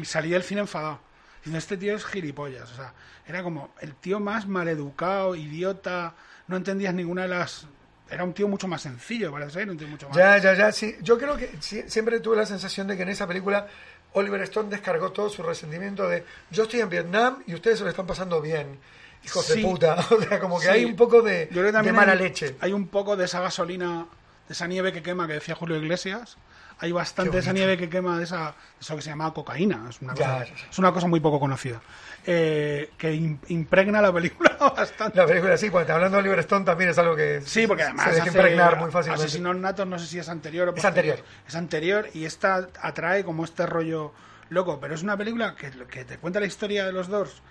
salí 0.03 0.31
del 0.31 0.43
cine 0.43 0.59
enfadado. 0.59 1.00
Diciendo, 1.38 1.59
este 1.59 1.77
tío 1.77 1.95
es 1.95 2.03
gilipollas. 2.03 2.69
O 2.74 2.75
sea, 2.75 2.93
era 3.25 3.41
como 3.41 3.74
el 3.79 3.95
tío 3.95 4.19
más 4.19 4.47
maleducado, 4.47 5.35
idiota, 5.35 6.15
no 6.50 6.57
entendías 6.57 6.93
ninguna 6.93 7.21
de 7.21 7.27
las... 7.29 7.65
Era 8.09 8.24
un 8.24 8.33
tío 8.33 8.47
mucho 8.47 8.67
más 8.67 8.81
sencillo, 8.83 9.31
parece 9.31 9.51
ser, 9.51 9.69
un 9.69 9.77
tío 9.77 9.88
mucho 9.88 10.07
más... 10.07 10.15
Ya, 10.17 10.38
ya, 10.38 10.53
ya, 10.53 10.71
sí. 10.71 10.95
Yo 11.01 11.17
creo 11.17 11.35
que 11.38 11.50
sí- 11.59 11.83
siempre 11.88 12.19
tuve 12.19 12.35
la 12.38 12.45
sensación 12.45 12.88
de 12.88 12.95
que 12.95 13.03
en 13.03 13.09
esa 13.09 13.25
película 13.27 13.67
Oliver 14.13 14.41
Stone 14.43 14.69
descargó 14.69 15.12
todo 15.12 15.29
su 15.29 15.41
resentimiento 15.43 16.07
de 16.07 16.24
yo 16.51 16.63
estoy 16.63 16.81
en 16.81 16.89
Vietnam 16.89 17.43
y 17.47 17.55
ustedes 17.55 17.79
se 17.79 17.83
lo 17.83 17.89
están 17.89 18.05
pasando 18.07 18.39
bien, 18.41 18.77
hijos 19.24 19.45
Sí. 19.45 19.62
de 19.62 19.67
puta. 19.67 19.95
O 20.12 20.21
sea, 20.21 20.39
como 20.39 20.59
que 20.59 20.65
Sí. 20.65 20.71
hay 20.71 20.85
un 20.85 20.95
poco 20.95 21.21
de, 21.24 21.45
Yo 21.47 21.51
creo 21.51 21.63
que 21.63 21.67
de 21.67 21.74
también 21.74 21.95
mala 21.95 22.12
hay, 22.13 22.19
leche. 22.19 22.55
Hay 22.62 22.74
un 22.74 22.88
poco 22.88 23.15
de 23.15 23.25
esa 23.25 23.41
gasolina, 23.41 24.05
de 24.47 24.53
esa 24.53 24.67
nieve 24.67 24.93
que 24.93 25.01
quema 25.01 25.25
que 25.27 25.33
decía 25.33 25.55
Julio 25.55 25.75
Iglesias. 25.77 26.38
Hay 26.79 26.91
bastante 26.91 27.32
de 27.32 27.39
esa 27.39 27.53
nieve 27.53 27.77
que 27.77 27.88
quema 27.89 28.17
de 28.17 28.25
esa, 28.25 28.53
eso 28.82 28.96
que 28.98 29.01
se 29.01 29.10
llama 29.10 29.34
cocaína. 29.34 29.88
Es 29.89 30.01
una, 30.01 30.13
Ya, 30.13 30.39
cosa, 30.39 30.53
es 30.72 30.77
una 30.79 30.91
cosa 30.91 31.08
muy 31.08 31.20
poco 31.22 31.39
conocida. 31.39 31.82
Eh, 32.27 32.91
que 32.98 33.13
im- 33.13 33.38
impregna 33.48 34.01
la 34.01 34.12
película 34.12 34.58
bastante. 34.75 35.17
La 35.17 35.25
película 35.25 35.55
sí, 35.58 35.70
cuando 35.70 35.84
está 35.84 35.96
hablando 35.96 36.17
de 36.17 36.22
Oliver 36.24 36.39
Stone 36.39 36.65
también 36.65 36.89
es 36.89 36.98
algo 36.98 37.15
que 37.15 37.39
Sí, 37.46 37.65
porque 37.67 37.84
además 37.84 38.05
se 38.10 38.15
deja 38.15 38.27
impregnar 38.27 38.77
muy 38.79 38.91
fácilmente. 38.91 39.25
Asesinos 39.25 39.55
Natos, 39.55 39.88
no 39.88 39.98
sé 40.00 40.05
si 40.08 40.20
es 40.20 40.27
anterior 40.27 40.67
o 40.70 40.75
Es 40.75 40.84
anterior. 40.86 41.24
Es 41.48 41.55
anterior 41.55 42.10
y 42.13 42.25
esta 42.25 42.67
atrae 42.82 43.24
como 43.24 43.46
este 43.46 43.65
rollo 43.65 44.12
loco, 44.50 44.79
pero 44.79 44.96
es 44.96 45.01
una 45.03 45.15
película 45.15 45.55
que, 45.55 45.72
que 45.88 46.03
te 46.03 46.17
cuenta 46.17 46.39
la 46.39 46.46
historia 46.48 46.86
de 46.86 46.91
los 46.91 47.08
dos 47.08 47.41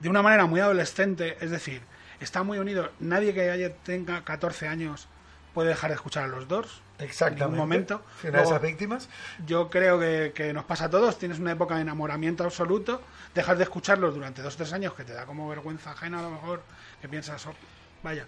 de 0.00 0.08
una 0.08 0.20
manera 0.22 0.44
muy 0.46 0.60
adolescente, 0.60 1.36
es 1.40 1.50
decir, 1.50 1.80
está 2.20 2.42
muy 2.42 2.58
unido. 2.58 2.90
Nadie 3.00 3.32
que 3.32 3.50
haya, 3.50 3.72
tenga 3.74 4.22
14 4.24 4.68
años 4.68 5.08
puede 5.54 5.70
dejar 5.70 5.90
de 5.90 5.94
escuchar 5.96 6.24
a 6.24 6.26
los 6.26 6.46
Doors. 6.48 6.82
Exactamente. 6.98 7.44
En 7.44 7.50
ningún 7.50 7.58
momento. 7.58 8.02
Fui 8.16 8.30
una 8.30 8.38
de 8.38 8.44
Luego, 8.44 8.50
esas 8.56 8.62
víctimas. 8.62 9.08
yo 9.46 9.68
creo 9.68 9.98
que, 10.00 10.32
que 10.34 10.52
nos 10.52 10.64
pasa 10.64 10.86
a 10.86 10.90
todos. 10.90 11.18
Tienes 11.18 11.38
una 11.38 11.52
época 11.52 11.74
de 11.76 11.82
enamoramiento 11.82 12.44
absoluto, 12.44 13.02
dejas 13.34 13.58
de 13.58 13.64
escucharlos 13.64 14.14
durante 14.14 14.42
dos 14.42 14.54
o 14.54 14.56
tres 14.56 14.72
años, 14.72 14.94
que 14.94 15.04
te 15.04 15.12
da 15.12 15.26
como 15.26 15.48
vergüenza 15.48 15.90
ajena 15.92 16.20
a 16.20 16.22
lo 16.22 16.30
mejor, 16.30 16.62
que 17.00 17.08
piensas, 17.08 17.44
"Oh, 17.46 17.54
vaya. 18.02 18.26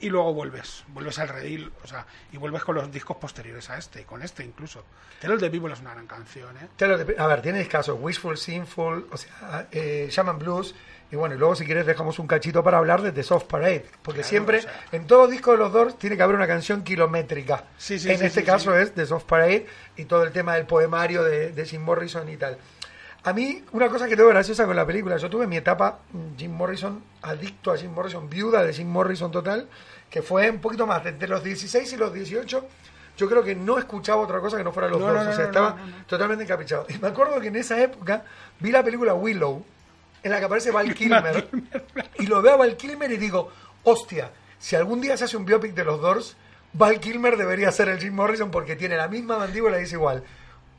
Y 0.00 0.10
luego 0.10 0.34
vuelves, 0.34 0.84
vuelves 0.88 1.18
al 1.18 1.28
redil, 1.28 1.72
o 1.82 1.86
sea, 1.86 2.06
y 2.32 2.36
vuelves 2.36 2.62
con 2.64 2.74
los 2.74 2.90
discos 2.92 3.16
posteriores 3.16 3.70
a 3.70 3.78
este, 3.78 4.02
y 4.02 4.04
con 4.04 4.22
este 4.22 4.44
incluso. 4.44 4.84
Tell 5.20 5.32
of 5.32 5.40
the 5.40 5.48
People 5.50 5.72
es 5.72 5.80
una 5.80 5.92
gran 5.94 6.06
canción, 6.06 6.56
¿eh? 6.58 6.68
Tell 6.76 6.92
of 6.92 6.98
the 6.98 7.04
Pe- 7.06 7.16
a 7.20 7.26
ver, 7.26 7.40
tienes 7.40 7.66
casos, 7.68 7.96
Wishful, 8.00 8.36
Sinful, 8.36 9.06
o 9.10 9.16
sea, 9.16 9.68
eh, 9.72 10.08
Shaman 10.10 10.38
Blues, 10.38 10.74
y 11.10 11.16
bueno, 11.16 11.34
y 11.34 11.38
luego 11.38 11.54
si 11.54 11.64
quieres 11.64 11.86
dejamos 11.86 12.18
un 12.18 12.26
cachito 12.26 12.62
para 12.64 12.78
hablar 12.78 13.00
de 13.00 13.12
The 13.12 13.22
Soft 13.22 13.44
Parade, 13.44 13.86
porque 14.02 14.20
Claro, 14.20 14.28
siempre, 14.28 14.58
o 14.58 14.62
sea. 14.62 14.84
en 14.92 15.06
todo 15.06 15.28
disco 15.28 15.52
de 15.52 15.58
los 15.58 15.72
Doors, 15.72 15.98
tiene 15.98 16.16
que 16.16 16.22
haber 16.22 16.36
una 16.36 16.46
canción 16.48 16.82
kilométrica. 16.82 17.64
Sí, 17.78 17.98
sí, 17.98 18.10
en 18.10 18.18
sí, 18.18 18.26
este 18.26 18.44
caso 18.44 18.76
es 18.76 18.92
The 18.92 19.06
Soft 19.06 19.24
Parade 19.24 19.66
y 19.96 20.04
todo 20.04 20.24
el 20.24 20.32
tema 20.32 20.56
del 20.56 20.66
poemario 20.66 21.22
de, 21.22 21.52
de 21.52 21.64
Jim 21.64 21.80
Morrison 21.82 22.28
y 22.28 22.36
tal. 22.36 22.58
A 23.26 23.32
mí, 23.32 23.60
una 23.72 23.88
cosa 23.88 24.06
que 24.06 24.14
tengo 24.14 24.28
graciosa 24.28 24.66
con 24.66 24.76
la 24.76 24.86
película, 24.86 25.16
yo 25.16 25.28
tuve 25.28 25.48
mi 25.48 25.56
etapa 25.56 25.98
mm, 26.12 26.36
Jim 26.38 26.52
Morrison, 26.52 27.02
adicto 27.22 27.72
a 27.72 27.76
Jim 27.76 27.90
Morrison, 27.90 28.30
viuda 28.30 28.62
de 28.62 28.72
Jim 28.72 28.86
Morrison 28.86 29.32
total, 29.32 29.68
que 30.08 30.22
fue 30.22 30.48
un 30.48 30.60
poquito 30.60 30.86
más, 30.86 31.04
entre 31.06 31.26
los 31.26 31.42
16 31.42 31.92
y 31.92 31.96
los 31.96 32.14
18, 32.14 32.64
yo 33.16 33.28
creo 33.28 33.42
que 33.42 33.56
no 33.56 33.78
escuchaba 33.78 34.22
otra 34.22 34.38
cosa 34.38 34.56
que 34.56 34.62
no 34.62 34.70
fuera 34.70 34.88
los 34.88 35.00
No, 35.00 35.06
Doors, 35.06 35.24
no, 35.24 35.30
o 35.30 35.34
sea, 35.34 35.42
no, 35.46 35.50
estaba 35.50 35.76
totalmente 36.06 36.44
encaprichado. 36.44 36.86
Y 36.88 36.98
me 36.98 37.08
acuerdo 37.08 37.40
que 37.40 37.48
en 37.48 37.56
esa 37.56 37.82
época 37.82 38.22
vi 38.60 38.70
la 38.70 38.84
película 38.84 39.12
Willow, 39.14 39.64
en 40.22 40.30
la 40.30 40.38
que 40.38 40.44
aparece 40.44 40.70
Val 40.70 40.94
Kilmer, 40.94 41.48
y 42.20 42.26
lo 42.28 42.40
veo 42.42 42.54
a 42.54 42.56
Val 42.58 42.76
Kilmer 42.76 43.10
y 43.10 43.16
digo, 43.16 43.50
hostia, 43.82 44.30
si 44.60 44.76
algún 44.76 45.00
día 45.00 45.16
se 45.16 45.24
hace 45.24 45.36
un 45.36 45.44
biopic 45.44 45.74
de 45.74 45.84
los 45.84 46.00
Doors, 46.00 46.36
Val 46.74 47.00
Kilmer 47.00 47.36
debería 47.36 47.72
ser 47.72 47.88
el 47.88 47.98
Jim 47.98 48.14
Morrison 48.14 48.52
porque 48.52 48.76
tiene 48.76 48.96
la 48.96 49.08
misma 49.08 49.36
mandíbula 49.36 49.80
y 49.80 49.82
es 49.82 49.92
igual. 49.92 50.22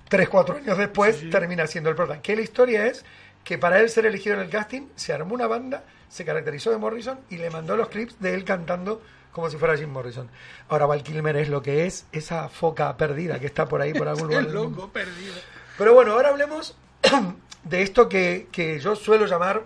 Tres, 0.09 0.29
cuatro 0.29 0.55
años 0.55 0.77
después 0.77 1.29
termina 1.29 1.67
siendo 1.67 1.89
el 1.89 1.95
prota. 1.95 2.21
Que 2.21 2.35
la 2.35 2.41
historia 2.41 2.87
es 2.87 3.03
que 3.43 3.57
para 3.57 3.79
él 3.79 3.89
ser 3.89 4.05
elegido 4.05 4.35
en 4.35 4.41
el 4.41 4.49
casting, 4.49 4.87
se 4.95 5.13
armó 5.13 5.33
una 5.33 5.47
banda, 5.47 5.83
se 6.09 6.25
caracterizó 6.25 6.71
de 6.71 6.77
Morrison 6.77 7.19
y 7.29 7.37
le 7.37 7.49
mandó 7.49 7.75
los 7.75 7.89
clips 7.89 8.19
de 8.19 8.33
él 8.33 8.43
cantando 8.43 9.01
como 9.31 9.49
si 9.49 9.57
fuera 9.57 9.77
Jim 9.77 9.89
Morrison. 9.89 10.29
Ahora 10.69 10.85
Val 10.85 11.03
Kilmer 11.03 11.37
es 11.37 11.49
lo 11.49 11.61
que 11.61 11.85
es 11.85 12.07
esa 12.11 12.49
foca 12.49 12.95
perdida 12.97 13.39
que 13.39 13.45
está 13.45 13.67
por 13.67 13.81
ahí, 13.81 13.93
por 13.93 14.07
algún 14.07 14.27
lugar. 14.27 14.45
Loco 14.45 14.91
perdido. 14.91 15.35
Pero 15.77 15.93
bueno, 15.93 16.13
ahora 16.13 16.29
hablemos 16.29 16.75
de 17.63 17.81
esto 17.81 18.09
que, 18.09 18.47
que 18.51 18.79
yo 18.79 18.95
suelo 18.95 19.27
llamar 19.27 19.63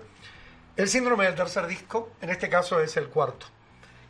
el 0.76 0.90
síndrome 0.90 1.26
del 1.26 1.36
tercer 1.36 1.68
disco, 1.68 2.12
en 2.22 2.32
este 2.32 2.50
caso 2.50 2.82
es 2.82 2.98
el 2.98 3.08
cuarto. 3.08 3.46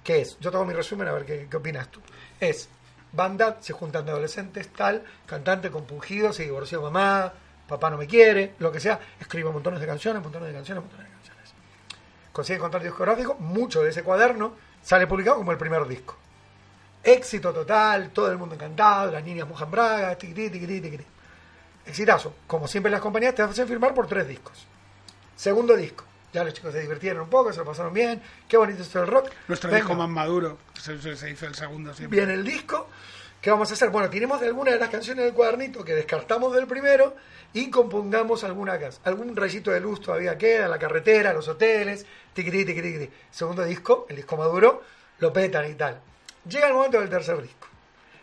¿Qué 0.03 0.21
es? 0.21 0.37
Yo 0.39 0.49
tengo 0.49 0.65
mi 0.65 0.73
resumen, 0.73 1.07
a 1.07 1.11
ver 1.11 1.25
qué, 1.25 1.47
qué 1.49 1.57
opinas 1.57 1.89
tú. 1.89 1.99
Es 2.39 2.69
banda, 3.11 3.57
se 3.61 3.73
juntan 3.73 4.05
de 4.05 4.11
adolescentes, 4.11 4.67
tal, 4.69 5.03
cantante 5.25 5.69
compungido, 5.69 6.33
se 6.33 6.43
divorció 6.43 6.81
mamá, 6.81 7.33
papá 7.67 7.89
no 7.89 7.97
me 7.97 8.07
quiere, 8.07 8.55
lo 8.59 8.71
que 8.71 8.79
sea, 8.79 8.99
escribe 9.19 9.49
montones 9.51 9.79
de 9.79 9.87
canciones, 9.87 10.21
montones 10.21 10.49
de 10.49 10.53
canciones, 10.53 10.83
montones 10.83 11.07
de 11.07 11.13
canciones. 11.13 11.53
Consigue 12.31 12.59
contrato 12.59 12.85
discográfico, 12.85 13.35
mucho 13.35 13.81
de 13.81 13.89
ese 13.89 14.03
cuaderno 14.03 14.55
sale 14.81 15.07
publicado 15.07 15.37
como 15.37 15.51
el 15.51 15.57
primer 15.57 15.87
disco. 15.87 16.17
Éxito 17.03 17.51
total, 17.51 18.09
todo 18.11 18.31
el 18.31 18.37
mundo 18.37 18.55
encantado, 18.55 19.11
las 19.11 19.23
niñas 19.23 19.47
mojan 19.47 19.71
bragas, 19.71 20.17
tiquití, 20.17 20.49
tiquití, 20.49 20.81
tiquití. 20.81 21.05
Exitazo. 21.85 22.35
Como 22.45 22.67
siempre 22.67 22.91
las 22.91 23.01
compañías 23.01 23.33
te 23.33 23.41
hacen 23.41 23.67
firmar 23.67 23.93
por 23.93 24.07
tres 24.07 24.27
discos. 24.27 24.67
Segundo 25.35 25.75
disco. 25.75 26.05
Ya 26.33 26.43
los 26.43 26.53
chicos 26.53 26.71
se 26.73 26.79
divirtieron 26.81 27.23
un 27.23 27.29
poco, 27.29 27.51
se 27.51 27.59
lo 27.59 27.65
pasaron 27.65 27.93
bien. 27.93 28.21
Qué 28.47 28.55
bonito 28.57 28.83
es 28.83 28.95
el 28.95 29.07
rock. 29.07 29.29
Nuestro 29.47 29.69
Venga, 29.69 29.81
disco 29.83 29.95
más 29.95 30.09
maduro, 30.09 30.57
se, 30.79 30.97
se- 31.15 31.29
hizo 31.29 31.45
el 31.45 31.55
segundo 31.55 31.93
siempre. 31.93 32.17
Viene 32.19 32.33
el 32.35 32.43
disco. 32.45 32.87
¿Qué 33.41 33.49
vamos 33.49 33.71
a 33.71 33.73
hacer? 33.73 33.89
Bueno, 33.89 34.09
tiremos 34.09 34.39
de 34.39 34.47
alguna 34.47 34.71
de 34.71 34.77
las 34.79 34.89
canciones 34.89 35.25
del 35.25 35.33
cuadernito 35.33 35.83
que 35.83 35.95
descartamos 35.95 36.53
del 36.53 36.67
primero 36.67 37.15
y 37.53 37.69
compongamos 37.71 38.43
alguna 38.43 38.77
casa. 38.79 39.01
Algún 39.03 39.35
rayito 39.35 39.71
de 39.71 39.79
luz 39.81 39.99
todavía 39.99 40.37
queda, 40.37 40.67
la 40.67 40.77
carretera, 40.77 41.33
los 41.33 41.47
hoteles, 41.47 42.05
tiquití, 42.33 42.63
tiquití, 42.65 42.93
tiquití. 42.93 43.13
Segundo 43.31 43.63
disco, 43.65 44.05
el 44.09 44.15
disco 44.17 44.37
maduro, 44.37 44.83
lo 45.19 45.33
petan 45.33 45.69
y 45.69 45.73
tal. 45.73 45.99
Llega 46.47 46.67
el 46.67 46.73
momento 46.73 46.99
del 46.99 47.09
tercer 47.09 47.41
disco. 47.41 47.67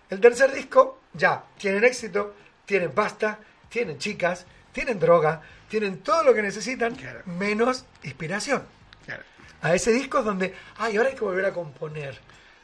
El 0.08 0.20
tercer 0.20 0.52
disco, 0.52 1.00
ya, 1.12 1.44
tienen 1.58 1.84
éxito, 1.84 2.34
tienen 2.64 2.92
pasta, 2.92 3.40
tienen 3.68 3.98
chicas, 3.98 4.46
tienen 4.78 5.00
droga, 5.00 5.42
tienen 5.68 5.98
todo 6.02 6.22
lo 6.22 6.32
que 6.32 6.40
necesitan, 6.40 6.94
Claro. 6.94 7.22
menos 7.26 7.84
inspiración. 8.04 8.62
Claro. 9.04 9.24
A 9.60 9.74
ese 9.74 9.90
disco 9.90 10.20
es 10.20 10.24
donde, 10.24 10.54
ay, 10.76 10.96
ahora 10.96 11.08
hay 11.08 11.16
que 11.16 11.24
volver 11.24 11.44
a 11.46 11.52
componer. 11.52 12.16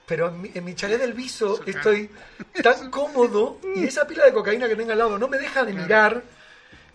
Pero 0.06 0.28
en 0.28 0.40
mi, 0.42 0.50
en 0.54 0.64
mi 0.64 0.74
chalet 0.76 1.00
del 1.00 1.12
viso 1.12 1.60
estoy 1.66 2.08
tan 2.62 2.88
cómodo 2.90 3.58
y 3.74 3.84
esa 3.84 4.06
pila 4.06 4.24
de 4.26 4.32
cocaína 4.32 4.68
que 4.68 4.76
tengo 4.76 4.92
al 4.92 4.98
lado 4.98 5.18
no 5.18 5.26
me 5.26 5.38
deja 5.38 5.64
de 5.64 5.72
mirar. 5.72 6.22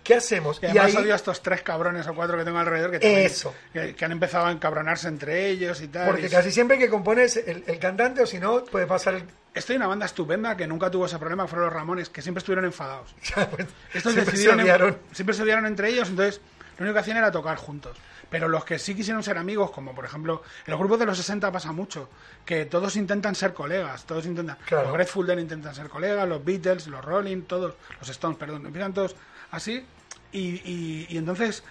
¿Qué 0.03 0.15
hacemos? 0.15 0.59
Y 0.61 0.65
Y, 0.65 0.69
además 0.69 0.95
ahí, 0.95 1.03
odio 1.03 1.13
a 1.13 1.15
estos 1.17 1.41
tres 1.43 1.61
cabrones 1.61 2.07
o 2.07 2.15
cuatro 2.15 2.37
que 2.37 2.43
tengo 2.45 2.57
alrededor 2.57 2.91
que, 2.91 2.99
también- 2.99 3.25
Eso. 3.25 3.53
que, 3.73 3.95
que 3.95 4.05
han 4.05 4.11
empezado 4.11 4.45
a 4.47 4.51
encabronarse 4.51 5.07
entre 5.07 5.47
ellos 5.49 5.81
y 5.81 5.87
tal. 5.87 6.09
porque 6.09 6.27
y- 6.27 6.29
casi 6.29 6.51
siempre 6.51 6.77
que 6.77 6.89
compones 6.89 7.37
el, 7.37 7.63
el 7.67 7.79
cantante 7.79 8.21
o 8.21 8.25
si 8.25 8.39
no, 8.39 8.63
puede 8.65 8.87
pasar 8.87 9.15
el... 9.15 9.23
Estoy 9.53 9.75
en 9.75 9.81
una 9.81 9.89
banda 9.89 10.05
estupenda 10.05 10.55
que 10.55 10.67
nunca 10.67 10.89
tuvo 10.89 11.05
ese 11.05 11.17
problema, 11.19 11.47
fueron 11.47 11.65
los 11.65 11.73
Ramones, 11.73 12.09
que 12.09 12.21
siempre 12.21 12.39
estuvieron 12.39 12.65
enfadados. 12.65 13.13
pues, 13.51 13.67
Estos 13.93 14.13
siempre 14.13 14.37
se 14.37 14.49
odiaron. 14.49 14.97
siempre 15.11 15.35
se 15.35 15.43
odiaron 15.43 15.65
entre 15.65 15.89
ellos, 15.89 16.09
entonces 16.09 16.39
lo 16.77 16.83
único 16.83 16.93
que 16.93 16.99
hacían 17.01 17.17
era 17.17 17.31
tocar 17.31 17.57
juntos. 17.57 17.97
Pero 18.29 18.47
los 18.47 18.63
que 18.63 18.77
sí 18.77 18.93
quisieron 18.93 19.23
ser 19.23 19.39
amigos, 19.39 19.71
como 19.71 19.95
por 19.95 20.05
ejemplo, 20.05 20.43
en 20.67 20.71
los 20.71 20.79
grupos 20.79 20.99
de 20.99 21.07
los 21.07 21.17
60 21.17 21.51
pasa 21.51 21.71
mucho, 21.71 22.09
que 22.45 22.65
todos 22.67 22.95
intentan 22.95 23.33
ser 23.33 23.53
colegas, 23.55 24.05
todos 24.05 24.27
intentan, 24.27 24.55
Claro. 24.67 24.83
los 24.85 24.93
Grateful 24.93 25.25
Dead 25.25 25.37
intentan 25.39 25.73
ser 25.73 25.89
colegas, 25.89 26.29
los 26.29 26.45
Beatles, 26.45 26.85
los 26.85 27.03
Rolling, 27.03 27.41
todos, 27.41 27.73
los 27.99 28.07
Stones, 28.09 28.37
perdón, 28.37 28.67
empiezan 28.67 28.93
todos 28.93 29.15
así, 29.51 29.85
y, 30.31 30.39
y- 30.39 31.07
y 31.09 31.17
entonces 31.17 31.63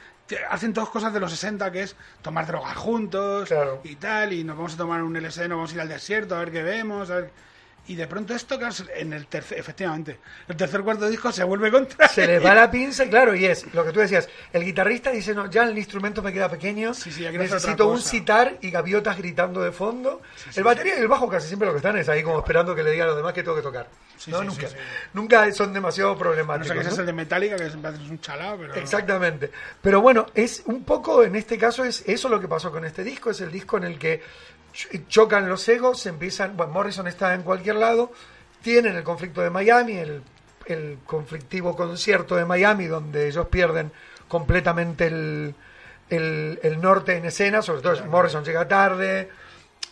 hacen 0.50 0.72
todas 0.74 0.90
cosas 0.90 1.12
de 1.14 1.20
los 1.20 1.30
60, 1.30 1.70
que 1.72 1.82
es 1.82 1.96
tomar 2.22 2.46
drogas 2.46 2.76
juntos 2.76 3.48
Claro. 3.48 3.80
y 3.84 3.96
tal, 3.96 4.32
y 4.32 4.44
nos 4.44 4.56
vamos 4.56 4.74
a 4.74 4.76
tomar 4.76 5.02
un 5.02 5.16
LSD, 5.16 5.48
nos 5.48 5.56
vamos 5.56 5.72
a 5.72 5.74
ir 5.76 5.80
al 5.80 5.88
desierto 5.88 6.34
a 6.36 6.40
ver 6.40 6.52
qué 6.52 6.62
vemos, 6.62 7.10
a 7.10 7.16
ver... 7.16 7.30
Y 7.86 7.94
de 7.94 8.06
pronto 8.06 8.34
esto, 8.34 8.58
en 8.94 9.14
el 9.14 9.26
tercer, 9.28 9.58
efectivamente, 9.58 10.18
el 10.46 10.56
tercer 10.56 10.82
cuarto 10.82 11.08
disco 11.08 11.32
se 11.32 11.42
vuelve 11.42 11.70
contra 11.70 12.06
Se 12.08 12.26
les 12.26 12.44
va 12.44 12.54
la 12.54 12.70
pinza, 12.70 13.08
claro, 13.08 13.34
y 13.34 13.46
es 13.46 13.72
lo 13.72 13.82
que 13.82 13.92
tú 13.92 14.00
decías. 14.00 14.28
El 14.52 14.62
guitarrista 14.64 15.10
dice, 15.10 15.34
no, 15.34 15.50
ya 15.50 15.62
el 15.64 15.78
instrumento 15.78 16.22
me 16.22 16.30
queda 16.30 16.50
pequeño, 16.50 16.92
Sí, 16.92 17.10
sí, 17.10 17.22
necesito 17.32 17.88
un 17.88 17.96
cosa". 17.96 18.10
citar 18.10 18.58
y 18.60 18.70
gaviotas 18.70 19.16
gritando 19.16 19.62
de 19.62 19.72
fondo. 19.72 20.20
el 20.54 20.64
batería 20.64 20.98
y 20.98 21.00
el 21.00 21.08
bajo 21.08 21.30
casi 21.30 21.46
siempre 21.48 21.64
lo 21.66 21.72
que 21.72 21.78
están 21.78 21.96
es 21.96 22.10
ahí 22.10 22.22
como 22.22 22.40
esperando 22.40 22.74
que 22.74 22.82
le 22.82 22.90
diga 22.90 23.04
a 23.04 23.08
los 23.08 23.16
demás 23.16 23.32
que 23.32 23.42
tengo 23.42 23.56
que 23.56 23.62
tocar. 23.62 23.88
Sí, 24.18 24.32
no, 24.32 24.40
sí, 24.40 24.46
nunca, 24.48 24.68
sí, 24.68 24.74
sí. 24.74 24.82
nunca 25.14 25.52
son 25.52 25.72
demasiado 25.72 26.10
A 26.10 26.12
no 26.14 26.18
problemáticos. 26.18 26.66
ser 26.68 26.76
que 26.76 26.84
¿no? 26.84 26.90
es 26.90 26.98
el 26.98 27.06
de 27.06 27.12
Metallica, 27.14 27.56
que 27.56 27.64
haces 27.64 28.10
un 28.10 28.20
chalao, 28.20 28.58
pero... 28.58 28.74
Exactamente. 28.74 29.50
Pero 29.80 30.02
bueno, 30.02 30.26
es 30.34 30.62
un 30.66 30.84
poco, 30.84 31.22
en 31.24 31.36
este 31.36 31.56
caso, 31.56 31.84
es 31.84 32.02
eso 32.06 32.28
lo 32.28 32.38
que 32.38 32.48
pasó 32.48 32.70
con 32.70 32.84
este 32.84 33.02
disco. 33.02 33.30
Es 33.30 33.40
el 33.40 33.50
disco 33.50 33.78
en 33.78 33.84
el 33.84 33.98
que 33.98 34.20
chocan 35.08 35.48
los 35.48 35.68
egos, 35.68 36.00
se 36.00 36.08
empiezan. 36.10 36.56
Bueno, 36.56 36.72
Morrison 36.72 37.06
está 37.08 37.34
en 37.34 37.42
cualquier 37.42 37.76
lado. 37.76 38.12
Tienen 38.62 38.96
el 38.96 39.02
conflicto 39.02 39.40
de 39.40 39.50
Miami, 39.50 39.96
el, 39.96 40.22
el 40.66 40.98
conflictivo 41.06 41.74
concierto 41.76 42.36
de 42.36 42.44
Miami, 42.44 42.86
donde 42.86 43.26
ellos 43.28 43.46
pierden 43.48 43.90
completamente 44.28 45.06
el, 45.06 45.54
el, 46.10 46.60
el 46.62 46.80
norte 46.80 47.16
en 47.16 47.24
escena. 47.24 47.62
Sobre 47.62 47.82
todo, 47.82 48.04
Morrison 48.06 48.44
llega 48.44 48.66
tarde. 48.68 49.28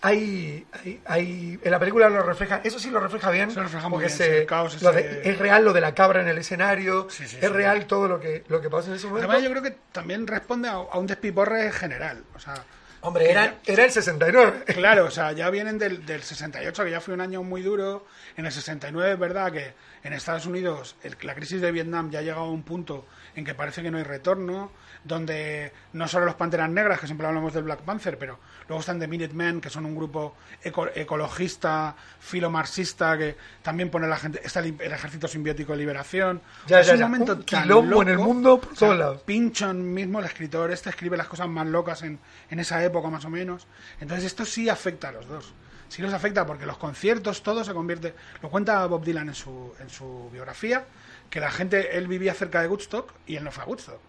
Hay, 0.03 0.67
hay, 0.85 1.01
hay- 1.07 1.59
en 1.63 1.71
la 1.71 1.79
película 1.79 2.09
lo 2.11 2.23
refleja, 2.23 2.61
eso 2.63 2.79
sí 2.79 2.91
lo 2.91 3.01
refleja 3.01 3.31
bien, 3.31 3.53
lo 3.55 3.63
refleja 3.63 3.89
porque 3.89 4.07
bien, 4.07 4.17
se- 4.17 4.25
sí, 4.27 4.31
el 4.41 4.47
caos 4.47 4.83
lo 4.83 4.91
ese 4.91 5.03
de- 5.03 5.31
es 5.31 5.39
real 5.39 5.65
lo 5.65 5.73
de 5.73 5.81
la 5.81 5.95
cabra 5.95 6.21
en 6.21 6.29
el 6.29 6.37
escenario, 6.39 7.09
Sí, 7.11 7.27
sí, 7.27 7.37
es 7.37 7.41
sí. 7.41 7.49
real 7.49 7.87
todo 7.87 8.07
lo 8.07 8.21
que, 8.21 8.45
lo 8.49 8.61
que 8.61 8.69
pasa 8.69 8.91
en 8.91 8.97
ese 8.97 9.07
momento. 9.07 9.29
Además, 9.31 9.43
yo 9.45 9.51
creo 9.51 9.63
que 9.63 9.79
también 9.93 10.27
responde 10.27 10.69
a, 10.69 10.73
a 10.75 10.99
un 10.99 11.07
despiporre 11.07 11.73
general. 11.73 12.23
O 12.37 12.39
sea, 12.39 12.55
Hombre, 13.03 13.31
era, 13.31 13.57
era 13.67 13.85
el 13.85 13.91
69. 13.91 14.65
claro, 14.75 15.05
o 15.07 15.11
sea, 15.11 15.33
ya 15.33 15.49
vienen 15.51 15.79
del, 15.79 16.05
del 16.07 16.23
68, 16.23 16.85
que 16.85 16.91
ya 16.91 17.01
fue 17.01 17.15
un 17.15 17.21
año 17.21 17.43
muy 17.43 17.63
duro. 17.63 18.07
En 18.37 18.47
el 18.47 18.53
69 18.53 19.13
es 19.13 19.19
verdad 19.19 19.53
que 19.53 19.75
en 20.03 20.13
Estados 20.13 20.47
Unidos 20.47 20.97
el- 21.03 21.17
la 21.23 21.35
crisis 21.35 21.61
de 21.61 21.71
Vietnam 21.73 22.11
ya 22.11 22.19
ha 22.21 22.23
llegado 22.23 22.43
a 22.43 22.51
un 22.51 22.63
punto 22.63 23.07
en 23.35 23.45
que 23.45 23.55
parece 23.55 23.83
que 23.83 23.91
no 23.91 23.99
hay 23.99 24.05
retorno, 24.05 24.73
donde 25.05 25.73
no 25.93 26.09
solo 26.09 26.25
los 26.25 26.35
Panteras 26.37 26.69
Negras, 26.71 26.99
que 26.99 27.07
siempre 27.07 27.27
hablamos 27.27 27.53
del 27.53 27.63
Black 27.65 27.81
Panther, 27.83 28.19
pero 28.19 28.39
luego 28.67 28.81
están 28.81 28.99
The 28.99 29.07
Minutemen, 29.07 29.61
que 29.61 29.69
son 29.71 29.85
un 29.87 29.95
grupo 29.95 30.35
eco- 30.65 30.89
ecologista, 30.95 31.95
filomarxista, 32.19 33.17
que 33.19 33.37
también 33.63 33.91
pone 33.91 34.07
la 34.09 34.17
gente, 34.17 34.41
está 34.45 34.61
el, 34.61 34.75
el 34.81 34.93
Ejército 34.93 35.29
Simbiótico 35.29 35.73
de 35.73 35.79
Liberación. 35.79 36.41
Ya, 36.67 36.81
es 36.81 36.87
ya, 36.87 36.95
un 36.95 36.99
ya. 37.01 37.07
momento 37.07 37.33
Un 37.33 37.45
tan 37.45 37.63
quilombo 37.63 38.03
en 38.03 38.09
el 38.09 38.15
loco. 38.17 38.27
mundo 38.27 38.61
por 38.61 38.73
O 38.73 38.77
sea. 38.77 39.15
Pinchon 39.25 39.93
mismo, 39.95 40.19
el 40.21 40.27
escritor 40.27 40.71
este, 40.71 40.91
escribe 40.91 41.17
las 41.17 41.29
cosas 41.29 41.49
más 41.49 41.67
locas 41.67 42.03
en, 42.03 42.19
en 42.51 42.59
esa 42.59 42.76
época 42.85 43.09
más 43.09 43.25
o 43.25 43.31
menos. 43.31 43.67
Entonces 44.01 44.25
esto 44.27 44.45
sí 44.45 44.69
afecta 44.69 45.09
a 45.09 45.13
los 45.13 45.27
dos. 45.29 45.55
Sí 45.89 46.03
los 46.03 46.13
afecta 46.13 46.45
porque 46.47 46.67
los 46.67 46.79
conciertos, 46.79 47.43
todo 47.43 47.63
se 47.65 47.73
convierte... 47.73 48.15
Lo 48.43 48.49
cuenta 48.51 48.85
Bob 48.87 49.05
Dylan 49.05 49.29
en 49.29 49.35
su, 49.35 49.73
en 49.81 49.89
su 49.89 50.29
biografía, 50.33 50.85
que 51.31 51.39
la 51.41 51.51
gente, 51.51 51.97
él 51.97 52.09
vivía 52.09 52.35
cerca 52.35 52.61
de 52.61 52.69
Woodstock 52.69 53.13
y 53.27 53.37
él 53.37 53.45
no 53.45 53.53
fue 53.53 53.63
a 53.65 53.67
Woodstock. 53.67 54.01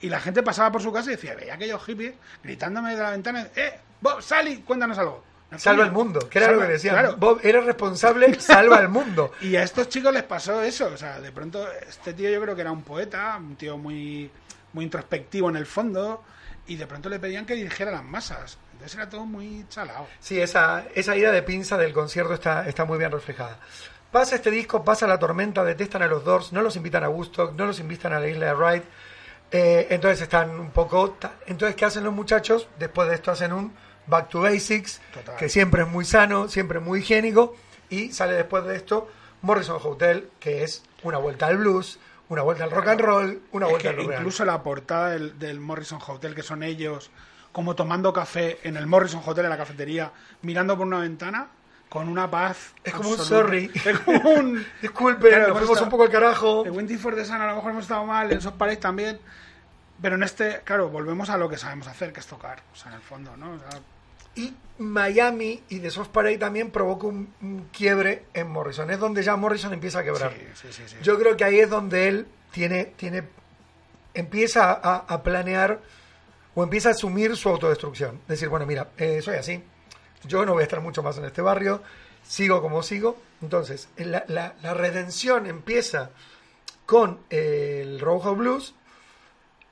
Y 0.00 0.08
la 0.10 0.20
gente 0.20 0.42
pasaba 0.42 0.70
por 0.70 0.82
su 0.82 0.92
casa 0.92 1.08
y 1.10 1.16
decía, 1.16 1.34
veía 1.34 1.54
aquellos 1.54 1.82
hippies 1.84 2.14
gritándome 2.42 2.94
de 2.94 3.02
la 3.02 3.10
ventana, 3.10 3.48
¡eh, 3.56 3.78
Bob, 4.00 4.22
Sally, 4.22 4.58
cuéntanos 4.58 4.96
algo! 4.98 5.24
Salva 5.56 5.84
el 5.84 5.92
mundo, 5.92 6.28
que 6.28 6.38
era 6.38 6.48
Salva- 6.48 6.60
lo 6.62 6.66
que 6.66 6.72
decían. 6.72 6.94
claro. 6.96 7.16
Bob, 7.16 7.40
eres 7.44 7.64
responsable, 7.64 8.34
salva 8.40 8.80
el 8.80 8.88
mundo. 8.88 9.32
Y 9.40 9.54
a 9.54 9.62
estos 9.62 9.88
chicos 9.88 10.12
les 10.12 10.24
pasó 10.24 10.60
eso, 10.62 10.86
o 10.92 10.96
sea, 10.96 11.20
de 11.20 11.30
pronto 11.30 11.64
este 11.88 12.12
tío 12.12 12.28
yo 12.28 12.40
creo 12.42 12.54
que 12.56 12.60
era 12.62 12.72
un 12.72 12.82
poeta, 12.82 13.36
un 13.38 13.54
tío 13.54 13.78
muy, 13.78 14.28
muy 14.72 14.84
introspectivo 14.84 15.48
en 15.50 15.56
el 15.56 15.66
fondo, 15.66 16.24
y 16.66 16.76
de 16.76 16.86
pronto 16.86 17.08
le 17.08 17.18
pedían 17.18 17.46
que 17.46 17.54
dirigiera 17.54 17.90
las 17.92 18.04
masas. 18.04 18.58
Entonces 18.72 18.96
era 18.96 19.08
todo 19.08 19.24
muy 19.24 19.66
chalado. 19.68 20.06
Sí, 20.20 20.40
esa, 20.40 20.84
esa 20.94 21.16
ida 21.16 21.32
de 21.32 21.42
pinza 21.42 21.76
del 21.76 21.92
concierto 21.92 22.34
está, 22.34 22.68
está 22.68 22.84
muy 22.84 22.98
bien 22.98 23.10
reflejada. 23.12 23.58
Pasa 24.10 24.36
este 24.36 24.50
disco, 24.50 24.84
pasa 24.84 25.06
la 25.06 25.18
tormenta, 25.18 25.64
detestan 25.64 26.02
a 26.02 26.06
los 26.06 26.24
Doors, 26.24 26.52
no 26.52 26.62
los 26.62 26.76
invitan 26.76 27.02
a 27.02 27.08
Woodstock, 27.08 27.54
no 27.54 27.66
los 27.66 27.80
invitan 27.80 28.12
a 28.12 28.20
la 28.20 28.28
isla 28.28 28.46
de 28.46 28.54
Ride. 28.54 28.84
Eh, 29.50 29.86
entonces 29.90 30.20
están 30.22 30.50
un 30.50 30.70
poco... 30.70 31.16
Entonces, 31.46 31.76
¿qué 31.76 31.84
hacen 31.84 32.04
los 32.04 32.12
muchachos? 32.12 32.68
Después 32.78 33.08
de 33.08 33.16
esto 33.16 33.30
hacen 33.30 33.52
un 33.52 33.72
Back 34.06 34.28
to 34.28 34.40
Basics, 34.40 35.00
Total. 35.12 35.36
que 35.36 35.48
siempre 35.48 35.82
es 35.82 35.88
muy 35.88 36.04
sano, 36.04 36.48
siempre 36.48 36.78
muy 36.78 37.00
higiénico. 37.00 37.56
Y 37.90 38.12
sale 38.12 38.34
después 38.34 38.64
de 38.64 38.76
esto 38.76 39.08
Morrison 39.42 39.78
Hotel, 39.82 40.30
que 40.40 40.62
es 40.62 40.82
una 41.02 41.18
vuelta 41.18 41.46
al 41.46 41.58
blues, 41.58 41.98
una 42.28 42.42
vuelta 42.42 42.64
al 42.64 42.70
rock 42.70 42.88
and 42.88 43.00
roll, 43.00 43.42
una 43.52 43.66
Es 43.66 43.70
vuelta 43.72 43.90
que 43.94 44.00
al 44.00 44.06
rock 44.06 44.14
incluso 44.18 44.44
la 44.44 44.62
portada 44.62 45.10
del, 45.10 45.38
del 45.38 45.60
Morrison 45.60 46.00
Hotel, 46.06 46.34
que 46.34 46.42
son 46.42 46.62
ellos 46.62 47.10
como 47.52 47.76
tomando 47.76 48.12
café 48.12 48.58
en 48.64 48.76
el 48.76 48.86
Morrison 48.86 49.22
Hotel, 49.24 49.44
en 49.44 49.50
la 49.50 49.56
cafetería, 49.56 50.10
mirando 50.42 50.76
por 50.76 50.86
una 50.86 50.98
ventana, 50.98 51.48
con 51.88 52.08
una 52.08 52.28
paz. 52.28 52.74
Es 52.82 52.92
como 52.92 53.10
un 53.10 53.18
sorry. 53.18 53.70
Es 53.84 54.00
como 54.00 54.28
un. 54.30 54.66
Disculpe, 54.82 55.28
Claro, 55.28 55.48
nos 55.48 55.58
fuimos 55.58 55.80
un 55.80 55.88
poco 55.88 56.02
al 56.02 56.10
carajo. 56.10 56.66
En 56.66 56.72
Winty 56.72 56.96
for 56.96 57.14
the 57.14 57.24
Sun 57.24 57.40
a 57.40 57.46
lo 57.46 57.54
mejor 57.54 57.70
hemos 57.70 57.84
estado 57.84 58.04
mal, 58.04 58.32
en 58.32 58.40
Soft 58.40 58.56
Parade 58.56 58.78
también. 58.78 59.20
Pero 60.02 60.16
en 60.16 60.24
este, 60.24 60.62
claro, 60.64 60.88
volvemos 60.90 61.30
a 61.30 61.38
lo 61.38 61.48
que 61.48 61.56
sabemos 61.56 61.86
hacer, 61.86 62.12
que 62.12 62.18
es 62.18 62.26
tocar. 62.26 62.64
O 62.72 62.76
sea, 62.76 62.90
en 62.90 62.96
el 62.96 63.02
fondo, 63.02 63.36
¿no? 63.36 63.52
O 63.52 63.58
sea, 63.58 63.80
Y 64.36 64.52
Miami 64.78 65.62
y 65.68 65.78
The 65.78 65.90
Soft 65.90 66.08
Parade 66.08 66.38
también 66.38 66.70
provoca 66.70 67.06
un, 67.06 67.32
un 67.42 67.68
quiebre 67.72 68.24
en 68.34 68.48
Morrison. 68.50 68.90
Es 68.90 68.98
donde 68.98 69.22
ya 69.22 69.36
Morrison 69.36 69.72
empieza 69.72 70.00
a 70.00 70.04
quebrar. 70.04 70.32
sí, 70.32 70.46
sí, 70.54 70.68
sí, 70.72 70.82
sí. 70.86 70.96
Yo 71.02 71.18
creo 71.18 71.36
que 71.36 71.44
ahí 71.44 71.60
es 71.60 71.70
donde 71.70 72.08
él 72.08 72.26
tiene, 72.50 72.86
tiene 72.96 73.22
empieza 74.14 74.72
a, 74.72 74.96
a 75.08 75.22
planear 75.22 75.80
o 76.54 76.62
empieza 76.62 76.88
a 76.90 76.92
asumir 76.92 77.36
su 77.36 77.48
autodestrucción. 77.48 78.20
Decir, 78.28 78.48
bueno, 78.48 78.66
mira, 78.66 78.90
eh, 78.96 79.20
soy 79.22 79.36
así. 79.36 79.62
Yo 80.26 80.44
no 80.46 80.52
voy 80.52 80.60
a 80.62 80.64
estar 80.64 80.80
mucho 80.80 81.02
más 81.02 81.18
en 81.18 81.24
este 81.24 81.42
barrio. 81.42 81.82
Sigo 82.26 82.62
como 82.62 82.82
sigo. 82.82 83.16
Entonces, 83.42 83.88
la, 83.96 84.24
la- 84.28 84.54
la 84.62 84.74
redención 84.74 85.46
empieza 85.46 86.10
con 86.86 87.20
eh, 87.30 87.80
el 87.82 88.00
Rojo 88.00 88.34
Blues, 88.34 88.74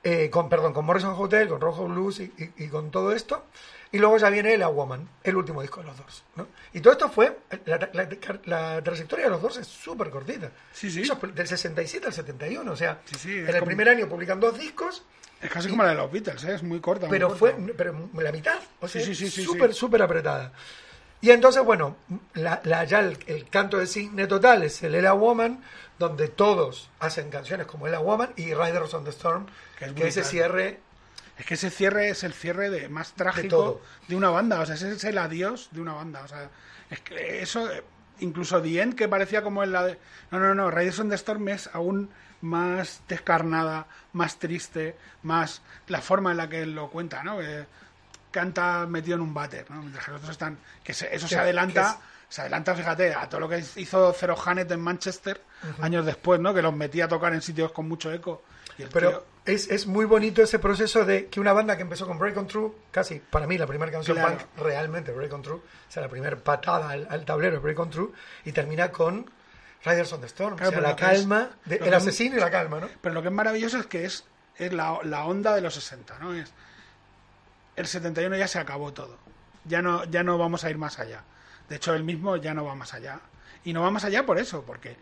eh, 0.03 0.29
con, 0.29 0.49
perdón, 0.49 0.73
con 0.73 0.85
Morrison 0.85 1.15
Hotel, 1.17 1.47
con 1.47 1.61
Rojo 1.61 1.85
Blues 1.87 2.19
y, 2.19 2.23
y- 2.37 2.65
y 2.65 2.67
con 2.67 2.91
todo 2.91 3.11
esto. 3.13 3.45
Y 3.91 3.99
luego 3.99 4.17
ya 4.17 4.29
viene 4.31 4.57
La 4.57 4.69
Woman, 4.69 5.07
el 5.23 5.35
último 5.35 5.61
disco 5.61 5.79
de 5.81 5.85
los 5.87 5.97
Doors. 5.97 6.23
¿no? 6.35 6.47
Y 6.73 6.81
todo 6.81 6.93
esto 6.93 7.09
fue, 7.09 7.37
la, 7.65 7.77
la- 7.93 8.39
la 8.45 8.81
trayectoria 8.83 9.25
de 9.25 9.31
los 9.31 9.41
Doors 9.41 9.57
es 9.57 9.67
súper 9.67 10.09
cortita. 10.09 10.51
Sí, 10.73 10.89
sí. 10.89 11.01
Ellos, 11.01 11.17
del 11.33 11.47
67 11.47 12.07
al 12.07 12.13
71, 12.13 12.71
o 12.71 12.75
sea, 12.75 13.01
Sí, 13.05 13.15
sí, 13.19 13.31
en 13.37 13.47
el 13.49 13.53
como- 13.55 13.65
primer 13.67 13.89
año 13.89 14.09
publican 14.09 14.39
dos 14.39 14.57
discos, 14.57 15.03
Es 15.41 15.49
casi 15.51 15.69
como 15.69 15.83
la 15.83 15.89
de 15.89 15.95
los 15.95 16.11
Beatles, 16.11 16.43
¿eh? 16.45 16.55
es 16.55 16.63
muy 16.63 16.79
corta. 16.79 17.05
muy 17.07 17.15
pero 17.15 17.27
corta. 17.27 17.39
fue 17.39 17.73
pero 17.77 18.09
la 18.17 18.31
mitad, 18.31 18.59
o 18.79 18.87
sea, 18.87 19.01
Sí, 19.01 19.13
sí, 19.13 19.25
sí, 19.29 19.31
sí, 19.31 19.43
súper, 19.43 19.73
sí. 19.73 19.79
súper 19.79 20.01
apretada. 20.01 20.53
Y 21.23 21.31
entonces, 21.31 21.63
bueno, 21.63 21.95
la, 22.33 22.59
la- 22.65 22.83
ya 22.83 22.99
el, 22.99 23.17
el 23.27 23.47
canto 23.49 23.77
de 23.77 23.87
cisne 23.87 24.27
total 24.27 24.61
es 24.63 24.83
el 24.83 24.93
Ella 24.93 25.13
Woman, 25.13 25.63
donde 25.97 26.27
todos 26.27 26.89
hacen 26.99 27.29
canciones 27.29 27.65
como 27.65 27.87
Ella 27.87 27.99
Woman 27.99 28.33
y 28.35 28.53
Riders 28.53 28.93
on 28.93 29.05
the 29.05 29.11
Storm, 29.11 29.45
Que 29.79 29.85
es 29.85 29.93
que 29.93 30.07
ese 30.09 30.23
cierre 30.25 30.79
Es 31.37 31.45
que 31.45 31.53
ese 31.53 31.69
cierre 31.69 32.09
es 32.09 32.23
el 32.23 32.33
cierre 32.33 32.69
de 32.69 32.89
más 32.89 33.13
trágico 33.13 33.47
todo. 33.55 33.81
de, 34.09 34.15
una 34.17 34.29
banda. 34.29 34.59
O 34.59 34.65
sea, 34.65 34.75
ese 34.75 34.91
es 34.91 35.03
el 35.05 35.17
adiós 35.17 35.69
de 35.71 35.79
una 35.81 35.93
banda. 35.93 36.23
O 36.23 36.27
sea, 36.27 36.49
es 36.89 36.99
que 36.99 37.41
eso, 37.41 37.69
incluso 38.19 38.61
The 38.61 38.81
End, 38.81 38.95
que 38.95 39.07
parecía 39.07 39.41
como 39.43 39.63
en 39.63 39.71
la 39.71 39.83
de. 39.85 39.97
No, 40.29 40.39
no, 40.39 40.53
no. 40.53 40.69
Riders 40.71 40.99
on 40.99 41.07
the 41.09 41.15
Storm 41.15 41.47
es 41.47 41.69
aún 41.73 42.09
más 42.41 43.01
descarnada, 43.07 43.87
más 44.11 44.39
triste, 44.39 44.97
más 45.21 45.61
la 45.87 46.01
forma 46.01 46.31
en 46.31 46.37
la 46.37 46.49
que 46.49 46.63
él 46.63 46.75
lo 46.75 46.89
cuenta, 46.89 47.23
¿no? 47.23 47.37
Que 47.39 47.65
canta 48.33 48.85
metido 48.85 49.15
en 49.15 49.21
un 49.21 49.33
váter, 49.33 49.69
¿no? 49.71 49.79
Mientras 49.81 50.03
que 50.03 50.11
los 50.11 50.19
otros 50.19 50.31
están. 50.31 50.57
Que 50.83 50.93
se- 50.93 51.15
eso 51.15 51.27
se 51.29 51.37
adelanta. 51.37 51.97
Se 52.27 52.41
adelanta, 52.41 52.73
fíjate, 52.73 53.13
a 53.13 53.29
todo 53.29 53.41
lo 53.41 53.47
que 53.49 53.63
hizo 53.75 54.11
Zero 54.13 54.35
Hanet 54.43 54.69
en 54.71 54.81
Manchester 54.81 55.39
años 55.81 56.03
después, 56.03 56.39
¿no? 56.39 56.51
Que 56.51 56.63
los 56.63 56.75
metía 56.75 57.05
a 57.05 57.07
tocar 57.07 57.31
en 57.31 57.41
sitios 57.43 57.71
con 57.71 57.87
mucho 57.87 58.11
eco. 58.11 58.41
Y 58.77 58.81
el 58.81 58.89
tío- 58.89 58.93
Pero 58.99 59.25
es, 59.45 59.69
es 59.69 59.85
muy 59.85 60.05
bonito 60.05 60.41
ese 60.41 60.57
proceso 60.57 61.05
de 61.05 61.27
que 61.27 61.39
una 61.39 61.53
banda 61.53 61.75
que 61.75 61.83
empezó 61.83 62.07
con 62.07 62.17
Break 62.17 62.35
on 62.37 62.47
True, 62.47 62.71
casi 62.89 63.19
para 63.19 63.45
mí 63.45 63.55
la 63.59 63.67
primera 63.67 63.91
canción 63.91 64.17
Claro. 64.17 64.37
punk 64.39 64.47
realmente 64.65 65.11
Break 65.11 65.31
on 65.31 65.43
True, 65.43 65.57
o 65.57 65.61
sea, 65.91 66.01
la 66.01 66.09
primera 66.09 66.35
patada 66.35 66.89
al, 66.89 67.05
al 67.07 67.23
tablero 67.23 67.53
de 67.57 67.59
Break 67.59 67.79
on 67.79 67.89
True, 67.91 68.11
y 68.45 68.51
termina 68.51 68.89
con 68.91 69.29
Riders 69.85 70.11
on 70.13 70.21
the 70.21 70.25
Storm, 70.27 70.55
Claro, 70.55 70.69
o 70.69 70.71
sea, 70.71 70.79
pero 70.79 70.87
la 71.05 71.13
es- 71.13 71.19
calma, 71.19 71.49
de- 71.65 71.75
el 71.75 71.87
es- 71.87 71.93
asesino 71.93 72.37
y 72.37 72.39
la 72.39 72.49
calma, 72.49 72.79
¿no? 72.79 72.89
Pero 72.99 73.13
lo 73.13 73.21
que 73.21 73.27
es 73.27 73.33
maravilloso 73.33 73.77
es 73.77 73.85
que 73.85 74.05
es, 74.05 74.23
es 74.57 74.73
la, 74.73 74.97
la 75.03 75.25
onda 75.25 75.53
de 75.53 75.61
los 75.61 75.75
60, 75.75 76.17
¿no? 76.17 76.33
Es, 76.33 76.51
el 77.75 77.87
71 77.87 78.35
ya 78.35 78.47
se 78.47 78.59
acabó 78.59 78.93
todo. 78.93 79.17
Ya 79.65 79.81
no, 79.81 80.03
ya 80.05 80.23
no 80.23 80.37
vamos 80.37 80.63
a 80.63 80.69
ir 80.69 80.77
más 80.77 80.99
allá. 80.99 81.23
De 81.69 81.77
hecho, 81.77 81.93
él 81.93 82.03
mismo 82.03 82.35
ya 82.37 82.53
no 82.53 82.65
va 82.65 82.75
más 82.75 82.93
allá. 82.93 83.19
Y 83.63 83.73
no 83.73 83.81
va 83.81 83.91
más 83.91 84.03
allá 84.03 84.25
por 84.25 84.37
eso, 84.39 84.63
porque 84.63 84.97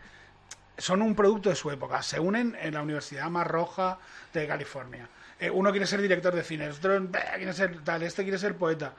son 0.78 1.02
un 1.02 1.14
producto 1.14 1.48
de 1.50 1.56
su 1.56 1.70
época. 1.70 2.02
Se 2.02 2.20
unen 2.20 2.56
en 2.60 2.74
la 2.74 2.82
Universidad 2.82 3.28
más 3.28 3.46
roja 3.46 3.98
de 4.32 4.46
California. 4.46 5.08
Eh, 5.40 5.50
uno 5.50 5.70
quiere 5.70 5.86
ser 5.86 6.00
director 6.00 6.34
de 6.34 6.44
cine, 6.44 6.68
otro 6.70 6.98
"Bah, 7.08 7.20
quiere 7.36 7.52
ser 7.52 7.82
tal, 7.82 8.02
este 8.04 8.22
quiere 8.22 8.38
ser 8.38 8.56
poeta. 8.56 8.92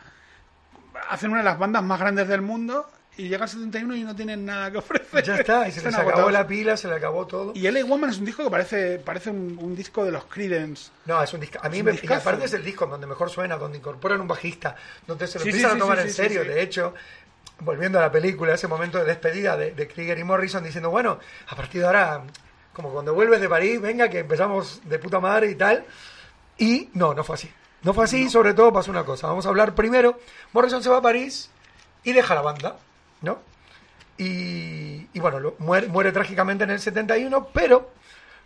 Hacen 1.09 1.31
una 1.31 1.39
de 1.39 1.45
las 1.45 1.57
bandas 1.57 1.83
más 1.83 1.99
grandes 1.99 2.27
del 2.27 2.41
mundo 2.41 2.89
y 3.17 3.27
llega 3.27 3.45
el 3.45 3.49
71 3.49 3.95
y 3.95 4.03
no 4.03 4.15
tienen 4.15 4.45
nada 4.45 4.71
que 4.71 4.77
ofrecer. 4.79 5.23
Ya 5.23 5.35
está, 5.35 5.67
y 5.67 5.71
se 5.71 5.83
les 5.83 5.93
acabó 5.93 6.29
la 6.29 6.47
pila, 6.47 6.75
se 6.75 6.87
le 6.87 6.95
acabó 6.95 7.27
todo. 7.27 7.51
Y 7.55 7.69
LA 7.69 7.85
Woman 7.85 8.09
es 8.09 8.17
un 8.17 8.25
disco 8.25 8.43
que 8.43 8.49
parece, 8.49 8.99
parece 8.99 9.29
un, 9.29 9.57
un 9.61 9.75
disco 9.75 10.03
de 10.03 10.11
los 10.11 10.25
Creedence. 10.25 10.91
No, 11.05 11.21
es 11.21 11.33
un 11.33 11.39
disco. 11.39 11.59
A 11.61 11.69
mí 11.69 11.83
me, 11.83 11.93
y 11.93 12.11
aparte 12.11 12.45
es 12.45 12.53
el 12.53 12.63
disco 12.63 12.87
donde 12.87 13.05
mejor 13.05 13.29
suena, 13.29 13.57
donde 13.57 13.77
incorporan 13.77 14.19
un 14.21 14.27
bajista, 14.27 14.75
donde 15.05 15.27
se 15.27 15.39
lo 15.39 15.43
Sí, 15.43 15.49
empiezan 15.49 15.71
sí, 15.71 15.77
a 15.77 15.79
tomar 15.79 15.97
sí, 15.99 16.07
en 16.07 16.13
serio. 16.13 16.43
De 16.43 16.61
hecho, 16.61 16.93
volviendo 17.59 17.99
a 17.99 18.01
la 18.01 18.11
película, 18.11 18.53
ese 18.53 18.67
momento 18.67 18.97
de 18.97 19.05
despedida 19.05 19.55
de, 19.57 19.71
de 19.71 19.87
Krieger 19.87 20.17
y 20.17 20.23
Morrison 20.23 20.63
diciendo, 20.63 20.89
bueno, 20.89 21.19
a 21.47 21.55
partir 21.55 21.81
de 21.81 21.87
ahora, 21.87 22.23
como 22.73 22.89
cuando 22.91 23.13
vuelves 23.13 23.41
de 23.41 23.49
París, 23.49 23.79
venga, 23.79 24.09
que 24.09 24.19
empezamos 24.19 24.81
de 24.85 24.99
puta 24.99 25.19
madre 25.19 25.51
y 25.51 25.55
tal. 25.55 25.85
Y 26.57 26.89
no, 26.93 27.13
no 27.13 27.23
fue 27.23 27.35
así. 27.35 27.51
No 27.83 27.93
fue 27.93 28.05
así, 28.05 28.29
sobre 28.29 28.53
todo 28.53 28.71
pasó 28.71 28.91
una 28.91 29.03
cosa. 29.03 29.27
Vamos 29.27 29.45
a 29.45 29.49
hablar 29.49 29.75
primero. 29.75 30.17
Morrison 30.53 30.81
se 30.81 30.89
va 30.89 30.97
a 30.97 31.01
París 31.01 31.49
y 32.03 32.13
deja 32.13 32.33
la 32.33 32.41
banda, 32.41 32.77
¿no? 33.23 33.39
Y, 34.17 35.07
y 35.13 35.19
bueno, 35.19 35.39
lo- 35.39 35.55
muere, 35.59 35.87
muere 35.87 36.11
trágicamente 36.11 36.63
en 36.63 36.69
el 36.69 36.79
71, 36.79 37.47
pero 37.51 37.89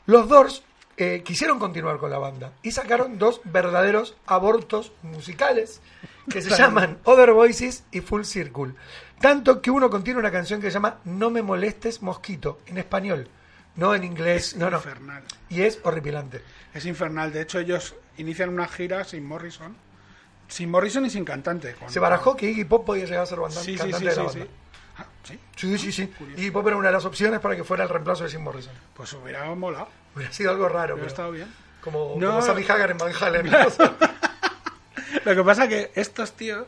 los 0.05 0.29
Doors 0.29 0.63
eh, 0.95 1.21
quisieron 1.25 1.59
continuar 1.59 1.97
con 1.97 2.09
la 2.09 2.17
banda 2.17 2.53
y 2.63 2.71
sacaron 2.71 3.19
dos 3.19 3.41
verdaderos 3.43 4.15
abortos 4.25 4.93
musicales 5.03 5.81
que 6.29 6.41
se 6.41 6.49
llaman 6.55 6.97
Other 7.03 7.33
Voices 7.33 7.83
y 7.91 7.99
Full 8.01 8.23
Circle. 8.23 8.73
Tanto 9.19 9.61
que 9.61 9.69
uno 9.71 9.89
contiene 9.89 10.19
una 10.19 10.31
canción 10.31 10.61
que 10.61 10.67
se 10.67 10.75
llama 10.75 10.97
No 11.03 11.29
me 11.29 11.41
molestes 11.41 12.01
mosquito, 12.01 12.59
en 12.67 12.77
español, 12.77 13.29
no 13.75 13.93
en 13.93 14.03
inglés, 14.05 14.55
no, 14.55 14.69
no. 14.69 14.77
infernal. 14.77 15.23
Y 15.49 15.61
es 15.63 15.79
horripilante. 15.83 16.41
Es 16.73 16.85
infernal. 16.85 17.31
De 17.33 17.41
hecho, 17.41 17.59
ellos 17.59 17.95
inician 18.17 18.49
una 18.49 18.67
gira 18.67 19.03
sin 19.03 19.25
Morrison. 19.25 19.75
Sin 20.47 20.71
Morrison 20.71 21.05
y 21.05 21.09
sin 21.09 21.25
cantante. 21.25 21.73
con- 21.73 21.89
Se 21.89 21.99
barajó 21.99 22.35
que 22.35 22.49
Iggy 22.49 22.63
Pop 22.63 22.85
podía 22.85 23.05
llegar 23.05 23.21
a 23.23 23.25
ser 23.25 23.37
Sí, 23.49 23.75
cantante 23.75 23.97
sí, 23.99 24.05
de 24.05 24.15
la 24.15 24.23
banda. 24.23 24.45
Ah, 24.99 25.05
¿sí? 25.23 25.39
Sí, 25.55 25.77
sí, 25.77 25.91
sí. 25.91 26.11
Iggy 26.37 26.51
Pop 26.51 26.65
era 26.67 26.75
una 26.77 26.87
de 26.87 26.93
las 26.93 27.05
opciones 27.05 27.39
para 27.39 27.55
que 27.55 27.63
fuera 27.63 27.83
el 27.83 27.89
reemplazo 27.89 28.23
de 28.23 28.29
Jim 28.31 28.41
Morrison. 28.41 28.73
Pues 28.95 29.13
hubiera 29.13 29.45
molado. 29.55 29.87
Hubiera 30.15 30.31
sido 30.33 30.51
algo 30.51 30.67
raro, 30.67 30.95
Hubiera 30.95 30.95
pero 30.95 31.07
estado 31.07 31.31
bien. 31.31 31.53
como, 31.81 32.15
No. 32.17 32.29
como 32.29 32.41
Sammy 32.41 32.63
Hagar 32.67 32.91
en 32.91 32.97
Van 32.97 33.11
Halen. 33.21 33.51
Lo 35.25 35.35
que 35.35 35.43
pasa 35.43 35.67
que 35.67 35.91
estos 35.95 36.33
tíos, 36.33 36.65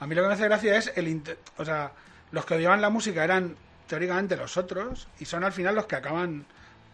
a 0.00 0.06
mí 0.06 0.14
lo 0.14 0.22
que 0.22 0.28
me 0.28 0.34
hace 0.34 0.44
gracia 0.44 0.76
es 0.76 0.92
el... 0.96 1.22
O 1.58 1.64
sea, 1.64 1.92
los 2.32 2.44
que 2.44 2.54
odiaban 2.54 2.80
la 2.80 2.90
música 2.90 3.22
eran 3.24 3.56
teóricamente 3.86 4.36
los 4.36 4.56
otros 4.56 5.08
y 5.18 5.24
son 5.24 5.44
al 5.44 5.52
final 5.52 5.74
los 5.74 5.86
que 5.86 5.96
acaban 5.96 6.44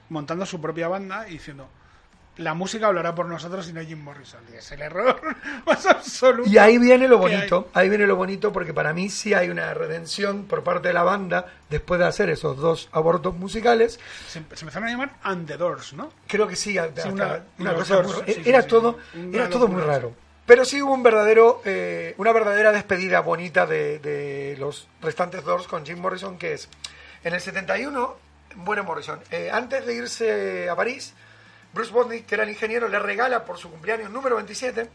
montando 0.08 0.44
su 0.46 0.60
propia 0.60 0.88
banda 0.88 1.28
y 1.28 1.32
diciendo 1.34 1.68
la 2.36 2.54
música 2.54 2.86
hablará 2.88 3.14
por 3.14 3.26
nosotros 3.26 3.68
y 3.68 3.72
no 3.72 3.80
Jim 3.82 4.02
Morrison. 4.02 4.40
Y 4.52 4.56
es 4.56 4.70
el 4.72 4.82
error 4.82 5.20
más 5.66 5.86
absoluto. 5.86 6.48
Y 6.50 6.58
ahí 6.58 6.78
viene 6.78 7.06
lo 7.08 7.18
bonito, 7.18 7.68
ahí 7.74 7.88
viene 7.88 8.06
lo 8.06 8.16
bonito 8.16 8.52
porque 8.52 8.74
para 8.74 8.92
mí 8.92 9.08
sí 9.08 9.34
hay 9.34 9.50
una 9.50 9.72
redención 9.74 10.44
por 10.44 10.62
parte 10.64 10.88
de 10.88 10.94
la 10.94 11.02
banda 11.04 11.46
después 11.70 12.00
de 12.00 12.06
hacer 12.06 12.30
esos 12.30 12.56
dos 12.56 12.88
abortos 12.92 13.34
musicales. 13.36 14.00
Se, 14.26 14.32
se 14.52 14.64
empezaron 14.64 14.88
a 14.88 14.90
llamar 14.90 15.12
And 15.22 15.46
the 15.46 15.56
Doors, 15.56 15.92
¿no? 15.92 16.12
Creo 16.26 16.48
que 16.48 16.56
sí, 16.56 16.76
hasta- 16.78 17.08
una- 17.08 17.44
una 17.58 17.72
los 17.72 17.80
cosa 17.82 17.94
Doors, 17.96 18.16
muy- 18.24 18.34
sí, 18.34 18.42
sí, 18.42 18.48
era 18.50 18.62
sí, 18.62 18.68
todo, 18.68 18.98
era 19.32 19.48
todo 19.48 19.68
muy 19.68 19.82
raro. 19.82 20.12
Pero 20.46 20.64
sí 20.66 20.82
hubo 20.82 20.92
un 20.92 21.02
verdadero, 21.02 21.62
eh, 21.64 22.14
una 22.18 22.30
verdadera 22.32 22.70
despedida 22.70 23.20
bonita 23.20 23.64
de, 23.64 23.98
de 24.00 24.56
los 24.58 24.88
restantes 25.00 25.42
Doors 25.42 25.66
con 25.66 25.86
Jim 25.86 25.98
Morrison, 25.98 26.36
que 26.36 26.52
es 26.52 26.68
en 27.22 27.32
el 27.32 27.40
71 27.40 28.16
muere 28.56 28.82
Morrison. 28.82 29.20
Eh, 29.30 29.50
antes 29.50 29.86
de 29.86 29.94
irse 29.94 30.68
a 30.68 30.76
París, 30.76 31.14
Bruce 31.74 31.92
Bodney, 31.92 32.22
que 32.22 32.36
era 32.36 32.44
el 32.44 32.50
ingeniero, 32.50 32.88
le 32.88 32.98
regala 32.98 33.44
por 33.44 33.58
su 33.58 33.70
cumpleaños 33.70 34.10
número 34.10 34.36
27 34.36 34.88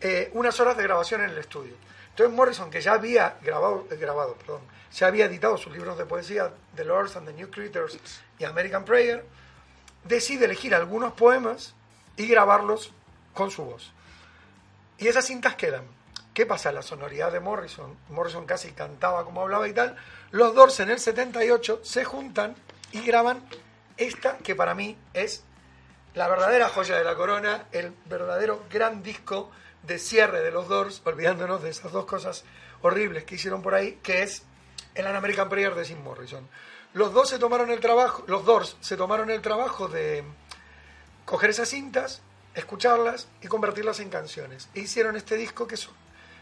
eh, 0.00 0.30
unas 0.34 0.58
horas 0.60 0.76
de 0.76 0.82
grabación 0.82 1.22
en 1.22 1.30
el 1.30 1.38
estudio. 1.38 1.74
Entonces 2.10 2.34
Morrison, 2.34 2.70
que 2.70 2.80
ya 2.80 2.92
había 2.92 3.36
grabado, 3.42 3.86
eh, 3.90 3.96
grabado 3.96 4.34
perdón, 4.34 4.60
ya 4.92 5.06
había 5.06 5.26
editado 5.26 5.56
sus 5.56 5.72
libros 5.72 5.96
de 5.96 6.04
poesía, 6.04 6.52
The 6.74 6.84
Lords 6.84 7.16
and 7.16 7.26
the 7.26 7.32
New 7.32 7.50
Creatures 7.50 7.98
y 8.38 8.44
American 8.44 8.84
Prayer, 8.84 9.24
decide 10.04 10.44
elegir 10.46 10.74
algunos 10.74 11.12
poemas 11.12 11.74
y 12.16 12.26
grabarlos 12.26 12.92
con 13.34 13.50
su 13.50 13.64
voz. 13.64 13.92
Y 14.98 15.06
esas 15.06 15.26
cintas 15.26 15.54
quedan. 15.54 15.84
¿Qué 16.34 16.46
pasa? 16.46 16.72
La 16.72 16.82
sonoridad 16.82 17.32
de 17.32 17.40
Morrison, 17.40 17.96
Morrison 18.08 18.46
casi 18.46 18.72
cantaba 18.72 19.24
como 19.24 19.42
hablaba 19.42 19.68
y 19.68 19.72
tal. 19.72 19.96
Los 20.30 20.54
Doors 20.54 20.80
en 20.80 20.90
el 20.90 20.98
78 20.98 21.80
se 21.82 22.04
juntan 22.04 22.56
y 22.92 23.02
graban 23.02 23.42
esta 23.96 24.38
que 24.38 24.54
para 24.54 24.74
mí 24.74 24.96
es 25.14 25.42
la 26.18 26.26
verdadera 26.26 26.68
joya 26.68 26.96
de 26.96 27.04
la 27.04 27.14
corona, 27.14 27.68
el 27.70 27.94
verdadero 28.06 28.64
gran 28.68 29.04
disco 29.04 29.52
de 29.84 30.00
cierre 30.00 30.40
de 30.40 30.50
los 30.50 30.66
Doors, 30.66 31.00
olvidándonos 31.04 31.62
de 31.62 31.70
esas 31.70 31.92
dos 31.92 32.06
cosas 32.06 32.44
horribles 32.82 33.22
que 33.22 33.36
hicieron 33.36 33.62
por 33.62 33.72
ahí, 33.72 34.00
que 34.02 34.24
es 34.24 34.42
el 34.96 35.06
An 35.06 35.14
American 35.14 35.48
Prayer 35.48 35.76
de 35.76 35.84
Jim 35.84 36.02
Morrison. 36.02 36.48
Los 36.92 37.12
dos 37.12 37.28
se 37.28 37.38
tomaron 37.38 37.70
el 37.70 37.78
trabajo, 37.78 38.24
los 38.26 38.44
Doors 38.44 38.76
se 38.80 38.96
tomaron 38.96 39.30
el 39.30 39.40
trabajo 39.40 39.86
de 39.86 40.24
coger 41.24 41.50
esas 41.50 41.68
cintas, 41.68 42.20
escucharlas 42.52 43.28
y 43.40 43.46
convertirlas 43.46 44.00
en 44.00 44.10
canciones. 44.10 44.68
E 44.74 44.80
hicieron 44.80 45.14
este 45.14 45.36
disco 45.36 45.68
que 45.68 45.76
son 45.76 45.94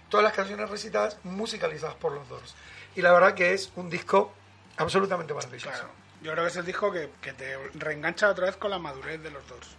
todas 0.08 0.24
las 0.24 0.32
canciones 0.32 0.70
recitadas 0.70 1.18
musicalizadas 1.22 1.96
por 1.96 2.12
los 2.12 2.26
Doors. 2.30 2.54
Y 2.94 3.02
la 3.02 3.12
verdad 3.12 3.34
que 3.34 3.52
es 3.52 3.70
un 3.76 3.90
disco 3.90 4.32
absolutamente 4.78 5.34
maravilloso. 5.34 5.84
Yo 6.26 6.32
creo 6.32 6.44
que 6.44 6.50
es 6.50 6.56
el 6.56 6.66
disco 6.66 6.90
que, 6.90 7.08
que 7.20 7.32
te 7.34 7.56
reengancha 7.74 8.28
otra 8.28 8.46
vez 8.46 8.56
con 8.56 8.72
la 8.72 8.80
madurez 8.80 9.22
de 9.22 9.30
los 9.30 9.46
Doors. 9.46 9.76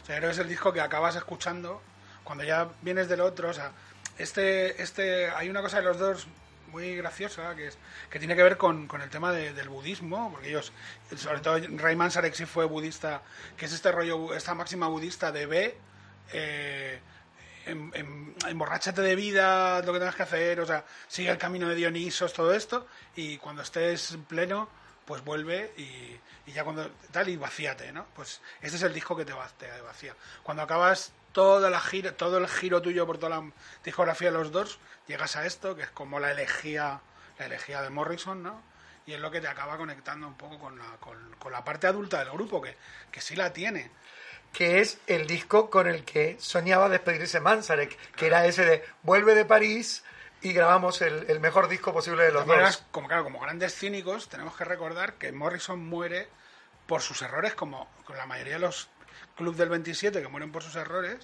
O 0.00 0.06
sea, 0.06 0.14
yo 0.14 0.20
creo 0.20 0.28
que 0.30 0.34
es 0.34 0.38
el 0.38 0.48
disco 0.48 0.72
que 0.72 0.80
acabas 0.80 1.16
escuchando 1.16 1.82
cuando 2.22 2.44
ya 2.44 2.68
vienes 2.82 3.08
del 3.08 3.20
otro. 3.20 3.48
O 3.48 3.52
sea, 3.52 3.72
este, 4.16 4.80
este, 4.80 5.28
hay 5.30 5.48
una 5.50 5.60
cosa 5.60 5.78
de 5.78 5.82
los 5.82 5.98
Doors 5.98 6.28
muy 6.68 6.94
graciosa 6.96 7.56
que 7.56 7.66
es 7.66 7.78
que 8.10 8.20
tiene 8.20 8.36
que 8.36 8.42
ver 8.44 8.56
con, 8.56 8.86
con 8.86 9.00
el 9.02 9.10
tema 9.10 9.32
de- 9.32 9.52
del 9.54 9.68
budismo 9.70 10.30
porque 10.30 10.50
ellos 10.50 10.70
sobre 11.16 11.40
todo 11.40 11.58
Ray 11.78 11.96
Manzarek 11.96 12.34
sí 12.34 12.44
fue 12.44 12.66
budista 12.66 13.22
que 13.56 13.64
es 13.64 13.72
este 13.72 13.90
rollo 13.90 14.34
esta 14.34 14.54
máxima 14.54 14.86
budista 14.86 15.32
de 15.32 15.46
ve 15.46 15.78
eh, 16.34 17.00
em- 17.64 17.90
em- 17.94 18.34
emborráchate 18.46 19.00
de 19.00 19.14
vida 19.16 19.80
lo 19.80 19.94
que 19.94 19.98
tengas 19.98 20.14
que 20.14 20.24
hacer 20.24 20.60
o 20.60 20.66
sea 20.66 20.84
sigue 21.06 21.30
el 21.30 21.38
camino 21.38 21.66
de 21.70 21.74
Dionisos 21.74 22.34
todo 22.34 22.52
esto 22.52 22.86
y 23.16 23.38
cuando 23.38 23.62
estés 23.62 24.12
en 24.12 24.24
pleno 24.24 24.68
pues 25.08 25.24
vuelve 25.24 25.72
y, 25.76 26.20
y 26.46 26.52
ya 26.52 26.62
cuando 26.62 26.88
tal 27.10 27.28
y 27.28 27.36
vacíate 27.36 27.90
no 27.92 28.06
pues 28.14 28.40
este 28.60 28.76
es 28.76 28.82
el 28.84 28.92
disco 28.94 29.16
que 29.16 29.24
te, 29.24 29.32
va- 29.32 29.48
te 29.58 29.68
vacía. 29.80 30.14
Cuando 30.44 30.62
acabas 30.62 31.12
toda 31.32 31.70
la 31.70 31.80
gira 31.80 32.12
todo 32.16 32.38
el 32.38 32.46
giro 32.46 32.80
tuyo 32.82 33.06
por 33.06 33.16
toda 33.18 33.40
la 33.40 33.50
discografía 33.82 34.30
de 34.30 34.36
los 34.38 34.52
dos 34.52 34.78
llegas 35.06 35.34
a 35.36 35.46
esto 35.46 35.74
que 35.74 35.82
es 35.82 35.90
como 35.90 36.20
la 36.20 36.30
elegía 36.30 37.00
la 37.38 37.46
elegía 37.46 37.80
de 37.82 37.90
Morrison 37.90 38.42
no 38.42 38.62
y 39.06 39.14
es 39.14 39.20
lo 39.20 39.30
que 39.30 39.40
te 39.40 39.48
acaba 39.48 39.78
conectando 39.78 40.26
un 40.28 40.36
poco 40.36 40.58
con 40.58 40.78
la, 40.78 40.84
con, 41.00 41.16
con 41.38 41.50
la 41.50 41.64
parte 41.64 41.86
adulta 41.86 42.18
del 42.18 42.30
grupo 42.30 42.60
que, 42.60 42.76
que 43.10 43.22
sí 43.22 43.34
la 43.36 43.54
tiene. 43.54 43.90
Que 44.52 44.80
es 44.80 44.98
el 45.06 45.26
disco 45.26 45.70
con 45.70 45.86
el 45.86 46.04
que 46.04 46.36
soñaba 46.38 46.90
despedirse 46.90 47.40
Manzarek, 47.40 47.96
que 48.12 48.26
era 48.26 48.44
ese 48.44 48.66
de 48.66 48.84
vuelve 49.02 49.34
de 49.34 49.46
París 49.46 50.04
y 50.42 50.52
grabamos 50.52 51.00
el, 51.02 51.24
el 51.28 51.40
mejor 51.40 51.68
disco 51.68 51.92
posible 51.92 52.24
de 52.24 52.32
los 52.32 52.46
dos. 52.46 52.84
como 52.90 53.08
claro, 53.08 53.24
como 53.24 53.40
grandes 53.40 53.74
cínicos, 53.74 54.28
tenemos 54.28 54.56
que 54.56 54.64
recordar 54.64 55.14
que 55.14 55.32
Morrison 55.32 55.84
muere 55.84 56.28
por 56.86 57.02
sus 57.02 57.20
errores, 57.22 57.54
como 57.54 57.88
con 58.04 58.16
la 58.16 58.26
mayoría 58.26 58.54
de 58.54 58.60
los 58.60 58.88
clubs 59.36 59.56
del 59.58 59.68
27 59.68 60.22
que 60.22 60.28
mueren 60.28 60.50
por 60.52 60.62
sus 60.62 60.76
errores, 60.76 61.18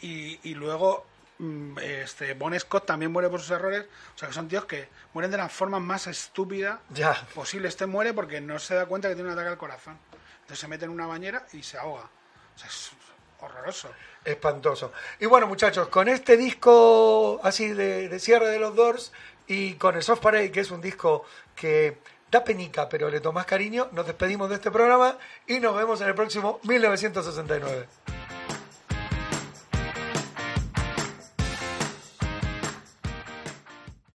y, 0.00 0.38
y 0.48 0.54
luego 0.54 1.06
mm, 1.38 1.78
este 1.80 2.34
Bon 2.34 2.58
Scott 2.58 2.86
también 2.86 3.12
muere 3.12 3.28
por 3.28 3.40
sus 3.40 3.50
errores, 3.50 3.84
o 4.14 4.18
sea 4.18 4.28
que 4.28 4.34
son 4.34 4.48
tíos 4.48 4.64
que 4.64 4.88
mueren 5.12 5.30
de 5.30 5.36
la 5.36 5.48
forma 5.48 5.78
más 5.80 6.06
estúpida 6.06 6.80
Ya. 6.90 7.14
posible. 7.34 7.68
Este 7.68 7.86
muere 7.86 8.14
porque 8.14 8.40
no 8.40 8.58
se 8.58 8.74
da 8.74 8.86
cuenta 8.86 9.08
que 9.08 9.14
tiene 9.14 9.28
un 9.28 9.34
ataque 9.34 9.50
al 9.50 9.58
corazón. 9.58 9.98
Entonces 10.40 10.58
se 10.58 10.68
mete 10.68 10.84
en 10.86 10.90
una 10.90 11.06
bañera 11.06 11.46
y 11.52 11.62
se 11.62 11.78
ahoga. 11.78 12.04
O 12.54 12.58
sea, 12.58 12.68
es 12.68 12.90
horroroso. 13.42 13.90
Espantoso. 14.24 14.92
Y 15.20 15.26
bueno, 15.26 15.46
muchachos, 15.46 15.88
con 15.88 16.08
este 16.08 16.36
disco 16.36 17.40
así 17.42 17.68
de, 17.68 18.18
cierre 18.18 18.48
de 18.48 18.58
los 18.58 18.74
Doors 18.74 19.12
y 19.46 19.74
con 19.74 19.96
el 19.96 20.02
Soft 20.02 20.20
Parade, 20.20 20.50
que 20.50 20.60
es 20.60 20.70
un 20.70 20.80
disco 20.80 21.24
que 21.54 21.98
da 22.30 22.44
penica, 22.44 22.88
pero 22.88 23.10
le 23.10 23.20
tomás 23.20 23.44
cariño, 23.44 23.88
nos 23.92 24.06
despedimos 24.06 24.48
de 24.48 24.54
este 24.56 24.70
programa 24.70 25.18
y 25.46 25.60
nos 25.60 25.76
vemos 25.76 26.00
en 26.00 26.08
el 26.08 26.14
próximo 26.14 26.60
1969. 26.62 28.21